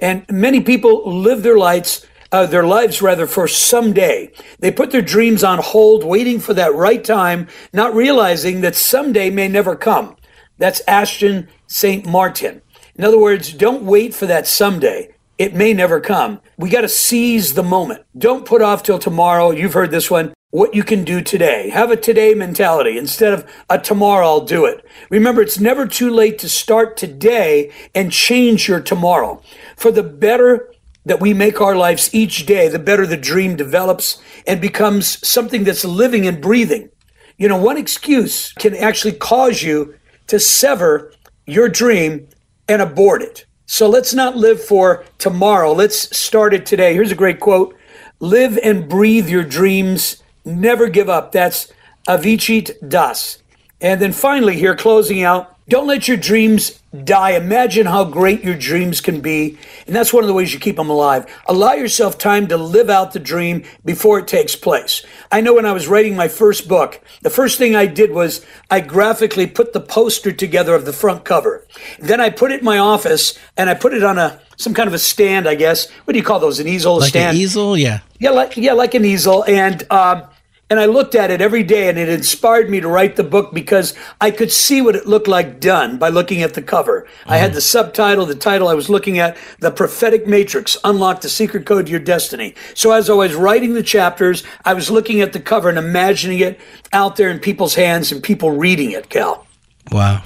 And 0.01 0.27
many 0.29 0.61
people 0.61 1.09
live 1.09 1.43
their 1.43 1.57
lives, 1.57 2.05
uh, 2.33 2.47
their 2.47 2.67
lives 2.67 3.01
rather, 3.01 3.27
for 3.27 3.47
someday. 3.47 4.33
They 4.59 4.73
put 4.73 4.91
their 4.91 5.03
dreams 5.03 5.45
on 5.45 5.61
hold, 5.61 6.03
waiting 6.03 6.41
for 6.41 6.55
that 6.55 6.75
right 6.75 7.03
time, 7.03 7.47
not 7.73 7.95
realizing 7.95 8.63
that 8.63 8.75
someday 8.75 9.31
may 9.31 9.47
never 9.47 9.77
come. 9.77 10.17
That's 10.59 10.83
Ashton 10.89 11.49
St. 11.69 12.05
Martin. 12.05 12.63
In 12.97 13.05
other 13.05 13.19
words, 13.19 13.53
don't 13.53 13.85
wait 13.85 14.15
for 14.15 14.27
that 14.27 14.47
someday. 14.47 15.15
It 15.39 15.55
may 15.55 15.73
never 15.73 16.01
come. 16.01 16.41
We 16.59 16.69
got 16.69 16.83
to 16.83 16.89
seize 16.89 17.55
the 17.55 17.63
moment. 17.63 18.05
Don't 18.17 18.45
put 18.45 18.61
off 18.61 18.83
till 18.83 18.99
tomorrow. 18.99 19.51
You've 19.51 19.73
heard 19.73 19.91
this 19.91 20.11
one. 20.11 20.35
What 20.53 20.75
you 20.75 20.85
can 20.85 21.03
do 21.03 21.23
today. 21.23 21.71
Have 21.71 21.91
a 21.91 21.97
today 21.97 22.35
mentality 22.35 22.99
instead 22.99 23.33
of 23.33 23.51
a 23.71 23.79
tomorrow 23.79 24.27
I'll 24.27 24.45
do 24.45 24.67
it. 24.67 24.85
Remember, 25.09 25.41
it's 25.41 25.59
never 25.59 25.87
too 25.87 26.11
late 26.11 26.39
to 26.41 26.49
start 26.49 26.99
today 26.99 27.73
and 27.95 28.13
change 28.13 28.69
your 28.69 28.79
tomorrow. 28.79 29.41
For 29.77 29.91
the 29.91 30.03
better 30.03 30.71
that 31.07 31.21
we 31.21 31.33
make 31.33 31.63
our 31.63 31.75
lives 31.75 32.15
each 32.15 32.45
day, 32.45 32.69
the 32.69 32.79
better 32.79 33.07
the 33.07 33.17
dream 33.17 33.57
develops 33.57 34.23
and 34.47 34.61
becomes 34.61 35.27
something 35.27 35.65
that's 35.65 35.87
living 35.87 36.27
and 36.27 36.43
breathing. 36.43 36.91
You 37.39 37.49
know, 37.49 37.57
one 37.57 37.79
excuse 37.79 38.53
can 38.53 38.77
actually 38.77 39.15
cause 39.15 39.63
you 39.63 39.95
to 40.27 40.39
sever 40.39 41.15
your 41.47 41.71
dream 41.71 42.29
and 42.69 42.83
abort 42.83 43.23
it. 43.23 43.47
So 43.65 43.89
let's 43.89 44.13
not 44.13 44.37
live 44.37 44.63
for 44.63 45.07
tomorrow. 45.17 45.73
Let's 45.73 46.15
start 46.15 46.53
it 46.53 46.67
today. 46.67 46.93
Here's 46.93 47.11
a 47.11 47.15
great 47.15 47.41
quote 47.41 47.75
Live 48.21 48.59
and 48.63 48.87
breathe 48.87 49.31
your 49.31 49.45
dreams. 49.45 50.22
Never 50.45 50.89
give 50.89 51.09
up. 51.09 51.33
That's 51.33 51.73
Avijit 52.09 52.89
Das. 52.89 53.39
And 53.81 54.01
then 54.01 54.13
finally, 54.13 54.57
here, 54.57 54.77
closing 54.77 55.23
out, 55.23 55.53
don't 55.69 55.87
let 55.87 56.09
your 56.09 56.17
dreams 56.17 56.81
die. 57.05 57.31
Imagine 57.31 57.87
how 57.87 58.05
great 58.05 58.45
your 58.45 58.57
dreams 58.57 59.01
can 59.01 59.21
be. 59.21 59.57
And 59.87 59.95
that's 59.95 60.13
one 60.13 60.23
of 60.23 60.29
the 60.29 60.35
ways 60.35 60.53
you 60.53 60.61
keep 60.61 60.77
them 60.77 60.91
alive. 60.91 61.25
Allow 61.47 61.75
yourself 61.75 62.19
time 62.19 62.49
to 62.49 62.57
live 62.57 62.91
out 62.91 63.13
the 63.13 63.21
dream 63.21 63.65
before 63.85 64.19
it 64.19 64.29
takes 64.29 64.55
place. 64.55 65.05
I 65.31 65.41
know 65.41 65.55
when 65.55 65.65
I 65.65 65.73
was 65.73 65.89
writing 65.89 66.17
my 66.17 66.29
first 66.29 66.69
book, 66.69 67.01
the 67.23 67.31
first 67.31 67.59
thing 67.59 67.75
I 67.75 67.87
did 67.87 68.11
was 68.11 68.45
I 68.71 68.81
graphically 68.81 69.47
put 69.47 69.73
the 69.73 69.81
poster 69.81 70.33
together 70.33 70.75
of 70.75 70.85
the 70.85 70.93
front 70.93 71.25
cover. 71.25 71.67
Then 71.99 72.21
I 72.21 72.31
put 72.31 72.53
it 72.53 72.59
in 72.59 72.65
my 72.65 72.79
office 72.79 73.39
and 73.57 73.71
I 73.71 73.75
put 73.75 73.95
it 73.95 74.03
on 74.03 74.19
a 74.19 74.41
some 74.57 74.75
kind 74.75 74.87
of 74.87 74.95
a 74.95 74.99
stand, 74.99 75.49
I 75.49 75.55
guess. 75.55 75.91
What 76.05 76.13
do 76.13 76.19
you 76.19 76.25
call 76.25 76.39
those? 76.39 76.61
An 76.61 76.69
easel? 76.69 76.99
Like 76.99 77.09
stand? 77.09 77.37
an 77.37 77.43
easel, 77.43 77.77
yeah. 77.77 78.01
Yeah, 78.19 78.31
like 78.31 78.57
yeah, 78.57 78.75
like 78.75 78.95
an 78.95 79.05
easel. 79.05 79.45
And 79.45 79.91
um, 79.91 80.25
and 80.73 80.81
I 80.81 80.87
looked 80.87 81.15
at 81.15 81.31
it 81.31 81.43
every 81.43 81.63
day, 81.63 81.91
and 81.91 81.99
it 81.99 82.09
inspired 82.09 82.71
me 82.71 82.81
to 82.81 82.89
write 82.89 83.17
the 83.17 83.23
book 83.23 83.53
because 83.53 83.93
I 84.23 84.31
could 84.31 84.51
see 84.51 84.81
what 84.81 84.97
it 84.97 85.07
looked 85.07 85.29
like 85.29 85.61
done 85.61 85.99
by 85.99 86.09
looking 86.09 86.41
at 86.41 86.55
the 86.55 86.63
cover. 86.63 87.07
I 87.27 87.37
had 87.37 87.51
mm-hmm. 87.51 87.57
the 87.57 87.61
subtitle, 87.61 88.25
the 88.25 88.35
title 88.35 88.69
I 88.69 88.75
was 88.75 88.89
looking 88.89 89.19
at, 89.19 89.37
The 89.59 89.71
Prophetic 89.71 90.27
Matrix 90.27 90.79
Unlock 90.83 91.21
the 91.21 91.29
Secret 91.29 91.67
Code 91.67 91.85
to 91.85 91.91
Your 91.91 92.01
Destiny. 92.01 92.55
So 92.73 92.93
as 92.93 93.11
I 93.11 93.13
was 93.13 93.35
writing 93.35 93.75
the 93.75 93.83
chapters, 93.83 94.45
I 94.65 94.73
was 94.73 94.91
looking 94.91 95.21
at 95.21 95.35
the 95.35 95.41
cover 95.41 95.69
and 95.69 95.77
imagining 95.77 96.39
it 96.39 96.59
out 96.91 97.17
there 97.17 97.29
in 97.29 97.39
people's 97.39 97.75
hands 97.75 98.11
and 98.11 98.23
people 98.23 98.53
reading 98.53 98.93
it, 98.93 99.11
Cal. 99.11 99.47
Wow. 99.91 100.23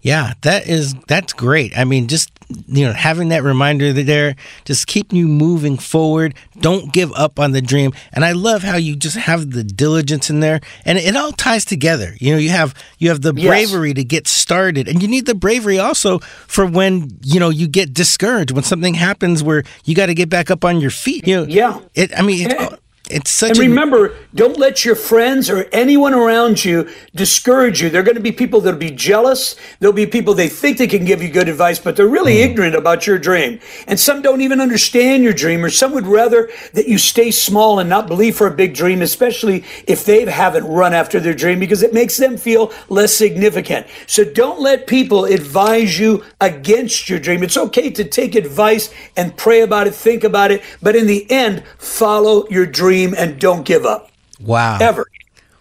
Yeah, 0.00 0.34
that 0.42 0.68
is 0.68 0.94
that's 1.08 1.32
great. 1.32 1.76
I 1.76 1.82
mean, 1.82 2.06
just 2.06 2.30
you 2.66 2.86
know, 2.86 2.92
having 2.92 3.28
that 3.28 3.42
reminder 3.42 3.92
there, 3.92 4.34
just 4.64 4.86
keep 4.86 5.12
you 5.12 5.28
moving 5.28 5.76
forward. 5.76 6.34
Don't 6.60 6.92
give 6.92 7.12
up 7.12 7.38
on 7.38 7.52
the 7.52 7.60
dream. 7.60 7.92
And 8.12 8.24
I 8.24 8.32
love 8.32 8.62
how 8.62 8.76
you 8.76 8.96
just 8.96 9.16
have 9.16 9.50
the 9.50 9.62
diligence 9.62 10.30
in 10.30 10.40
there, 10.40 10.60
and 10.84 10.96
it 10.98 11.14
all 11.16 11.32
ties 11.32 11.64
together. 11.64 12.14
You 12.18 12.32
know, 12.32 12.38
you 12.38 12.50
have 12.50 12.74
you 12.98 13.10
have 13.10 13.20
the 13.20 13.34
Yes. 13.34 13.46
bravery 13.46 13.94
to 13.94 14.02
get 14.04 14.26
started, 14.26 14.88
and 14.88 15.02
you 15.02 15.08
need 15.08 15.26
the 15.26 15.34
bravery 15.34 15.78
also 15.78 16.18
for 16.46 16.64
when 16.66 17.10
you 17.22 17.38
know 17.38 17.50
you 17.50 17.68
get 17.68 17.92
discouraged 17.92 18.52
when 18.52 18.64
something 18.64 18.94
happens 18.94 19.42
where 19.42 19.62
you 19.84 19.94
got 19.94 20.06
to 20.06 20.14
get 20.14 20.28
back 20.30 20.50
up 20.50 20.64
on 20.64 20.80
your 20.80 20.90
feet. 20.90 21.26
You 21.26 21.36
know, 21.36 21.46
Yeah. 21.46 21.78
It. 21.94 22.18
I 22.18 22.22
mean, 22.22 22.48
it's 23.10 23.30
such. 23.30 23.50
And 23.50 23.58
a, 23.58 23.62
remember, 23.62 24.14
don't 24.34 24.58
let 24.58 24.84
your 24.84 24.94
friends 24.94 25.48
or 25.48 25.64
anyone 25.72 26.14
around 26.14 26.64
you 26.64 26.88
discourage 27.14 27.80
you. 27.80 27.88
There 27.88 28.00
are 28.00 28.04
going 28.04 28.16
to 28.16 28.22
be 28.22 28.32
people 28.32 28.60
that'll 28.60 28.78
be 28.78 28.90
jealous. 28.90 29.56
There'll 29.80 29.94
be 29.94 30.06
people 30.06 30.34
they 30.34 30.48
think 30.48 30.78
they 30.78 30.86
can 30.86 31.04
give 31.04 31.22
you 31.22 31.30
good 31.30 31.48
advice, 31.48 31.78
but 31.78 31.96
they're 31.96 32.08
really 32.08 32.36
hmm. 32.36 32.50
ignorant 32.50 32.74
about 32.74 33.06
your 33.06 33.18
dream. 33.18 33.60
And 33.86 33.98
some 33.98 34.20
don't 34.22 34.40
even 34.40 34.60
understand 34.60 35.22
your 35.24 35.32
dream, 35.32 35.64
or 35.64 35.70
some 35.70 35.92
would 35.92 36.06
rather 36.06 36.50
that 36.74 36.88
you 36.88 36.98
stay 36.98 37.30
small 37.30 37.78
and 37.78 37.88
not 37.88 38.08
believe 38.08 38.36
for 38.36 38.46
a 38.46 38.54
big 38.54 38.74
dream, 38.74 39.00
especially 39.00 39.64
if 39.86 40.04
they 40.04 40.24
haven't 40.26 40.64
run 40.64 40.92
after 40.92 41.20
their 41.20 41.34
dream, 41.34 41.58
because 41.58 41.82
it 41.82 41.94
makes 41.94 42.16
them 42.16 42.36
feel 42.36 42.72
less 42.88 43.14
significant. 43.14 43.86
So 44.06 44.24
don't 44.24 44.60
let 44.60 44.86
people 44.86 45.24
advise 45.24 45.98
you 45.98 46.24
against 46.40 47.08
your 47.08 47.18
dream. 47.18 47.42
It's 47.42 47.56
okay 47.56 47.90
to 47.90 48.04
take 48.04 48.34
advice 48.34 48.92
and 49.16 49.36
pray 49.36 49.62
about 49.62 49.86
it, 49.86 49.94
think 49.94 50.24
about 50.24 50.50
it, 50.50 50.62
but 50.82 50.94
in 50.94 51.06
the 51.06 51.30
end, 51.30 51.64
follow 51.78 52.46
your 52.48 52.66
dream 52.66 52.97
and 53.06 53.38
don't 53.40 53.64
give 53.64 53.84
up. 53.84 54.10
wow. 54.40 54.78
Ever. 54.80 55.06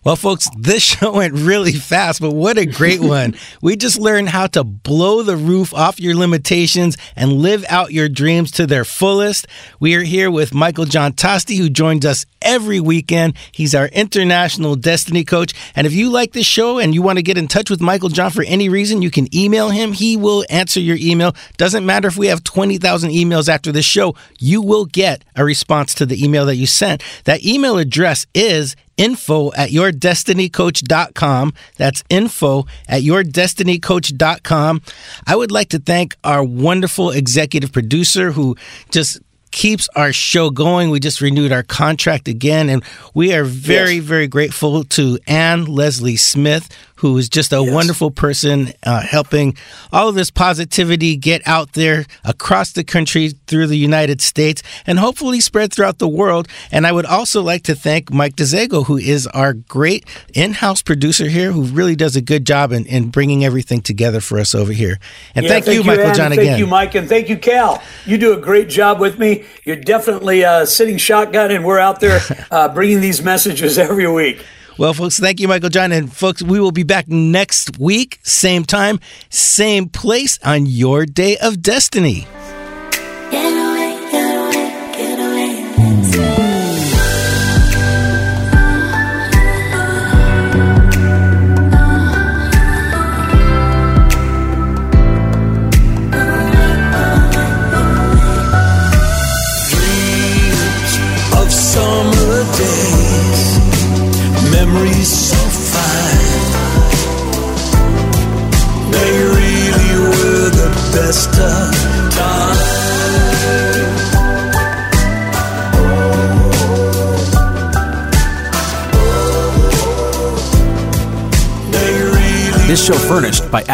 Well, 0.08 0.15
folks, 0.15 0.48
this 0.58 0.84
show 0.98 1.12
went 1.15 1.34
really 1.34 1.74
fast, 1.74 2.22
but 2.22 2.32
what 2.32 2.58
a 2.58 2.65
great 2.65 3.02
one. 3.02 3.36
we 3.62 3.76
just 3.76 4.00
learned 4.00 4.30
how 4.30 4.48
to 4.48 4.63
blow 4.63 5.22
the 5.22 5.36
roof 5.36 5.74
off 5.74 6.00
your 6.00 6.15
limitations 6.15 6.98
and 7.17 7.34
live 7.34 7.65
out 7.67 7.91
your 7.91 8.08
dreams 8.08 8.52
to 8.52 8.65
their 8.65 8.86
fullest. 8.86 9.48
We 9.82 9.96
are 9.96 10.04
here 10.04 10.32
with 10.32 10.54
Michael 10.54 10.86
John 10.86 11.12
Toste, 11.12 11.58
who 11.58 11.70
joins 11.70 12.06
us 12.06 12.26
every 12.41 12.80
weekend. 12.80 13.36
He's 13.52 13.76
our 13.76 13.88
international 13.88 14.78
destiny 14.78 15.26
coach. 15.26 15.54
And 15.76 15.86
if 15.86 15.91
you 15.91 16.10
like 16.10 16.32
this 16.32 16.46
show 16.46 16.80
and 16.80 16.96
you 16.96 17.02
want 17.02 17.17
to 17.17 17.24
get 17.24 17.38
in 17.38 17.50
touch 17.50 17.70
with 17.70 17.82
Michael 17.82 18.08
John 18.08 18.32
for 18.32 18.46
any 18.48 18.70
reason, 18.70 19.02
you 19.02 19.12
can 19.12 19.28
email 19.36 19.72
him. 19.72 19.91
He 19.91 20.15
will 20.15 20.46
answer 20.50 20.80
your 20.80 20.98
email. 21.02 21.36
Doesn't 21.58 21.86
matter 21.86 22.08
if 22.08 22.15
we 22.15 22.28
have 22.28 22.46
20,000 22.46 23.10
emails 23.10 23.50
after 23.50 23.74
this 23.74 23.84
show, 23.84 24.15
you 24.39 24.62
will 24.62 24.86
get 24.86 25.26
a 25.36 25.43
response 25.43 25.93
to 25.96 26.06
the 26.06 26.24
email 26.24 26.46
that 26.46 26.56
you 26.56 26.65
sent. 26.65 27.04
That 27.26 27.43
email 27.43 27.78
address 27.78 28.26
is 28.34 28.78
info 28.98 29.52
at 29.54 29.70
yourdestinycoach.com. 29.70 31.54
That's 31.78 32.04
info 32.10 32.66
at 32.88 33.02
yourdestinycoach.com. 33.04 34.82
I 35.26 35.36
would 35.36 35.52
like 35.52 35.70
to 35.70 35.80
thank 35.80 36.16
our 36.24 36.44
wonderful 36.44 37.12
executive 37.12 37.72
producer 37.72 38.32
who 38.32 38.56
just 38.92 39.20
keeps 39.52 39.88
our 39.96 40.12
show 40.12 40.50
going. 40.50 40.90
We 40.90 41.00
just 41.00 41.22
renewed 41.22 41.52
our 41.52 41.64
contract 41.64 42.28
again, 42.28 42.70
and 42.70 42.84
we 43.14 43.34
are 43.34 43.44
very, 43.44 43.96
Yes. 43.96 44.04
very 44.04 44.28
grateful 44.28 44.84
to 44.84 45.18
Anne 45.26 45.66
Leslie 45.66 46.18
Smith, 46.18 46.70
who 46.98 47.18
is 47.18 47.30
just 47.30 47.54
a 47.54 47.64
wonderful 47.64 48.12
person 48.12 48.74
uh, 48.84 49.02
helping 49.02 49.56
all 49.92 50.10
of 50.10 50.16
this 50.16 50.32
positivity 50.32 51.16
get 51.16 51.42
out 51.48 51.74
there 51.74 52.06
across 52.24 52.72
the 52.74 52.84
country 52.84 53.30
through 53.48 53.68
the 53.68 53.78
United 53.78 54.22
States 54.22 54.62
and 54.86 55.00
hopefully 55.00 55.40
spread 55.40 55.74
throughout 55.74 56.00
the 56.00 56.08
world. 56.08 56.48
And 56.72 56.86
I 56.86 56.92
would 56.92 57.06
also 57.06 57.42
like 57.42 57.64
to 57.64 57.76
thank 57.76 58.12
Mike 58.12 58.36
DeZago, 58.36 58.86
who 58.86 58.98
is 58.98 59.28
our 59.28 59.54
great 59.54 60.06
in 60.34 60.54
house 60.54 60.82
producer 60.82 61.28
here, 61.28 61.52
who 61.52 61.64
really 61.64 61.96
does 61.96 62.16
a 62.16 62.22
good 62.22 62.46
job 62.46 62.72
in, 62.72 62.86
in 62.86 63.10
bringing 63.10 63.46
everything 63.46 63.82
together 63.82 64.20
for 64.20 64.40
us 64.40 64.56
over 64.56 64.72
here. 64.72 65.00
And 65.36 65.46
Yeah, 65.46 65.52
thank, 65.52 65.68
you, 65.68 65.84
Michael 65.84 66.06
Ann, 66.06 66.16
John, 66.16 66.30
Thank 66.30 66.42
again. 66.42 66.60
you, 66.60 66.68
Mike, 66.68 66.96
and 66.96 67.08
thank 67.08 67.30
you, 67.30 67.38
Cal. 67.38 67.82
You 68.06 68.18
do 68.18 68.34
a 68.34 68.42
great 68.42 68.70
job 68.70 69.00
with 69.00 69.20
me. 69.20 69.46
You're 69.64 69.76
definitely 69.76 70.44
uh, 70.44 70.66
sitting 70.66 70.98
shotgun, 70.98 71.52
and 71.52 71.64
we're 71.64 71.80
out 71.80 72.00
there 72.00 72.20
uh, 72.52 72.70
bringing 72.70 73.02
these 73.02 73.22
messages 73.22 73.78
every 73.78 74.08
week. 74.08 74.44
Well, 74.78 74.94
folks, 74.94 75.20
thank 75.20 75.40
you, 75.40 75.48
Michael 75.48 75.70
John. 75.70 75.92
And, 75.92 76.12
folks, 76.13 76.44
we 76.44 76.60
will 76.60 76.72
be 76.72 76.84
back 76.84 77.08
next 77.08 77.80
week, 77.80 78.20
same 78.22 78.63
time, 78.63 79.00
same 79.30 79.90
place 79.90 80.38
on 80.44 80.68
your 80.68 81.06
day 81.08 81.36
of 81.38 81.63
destiny. 81.63 82.28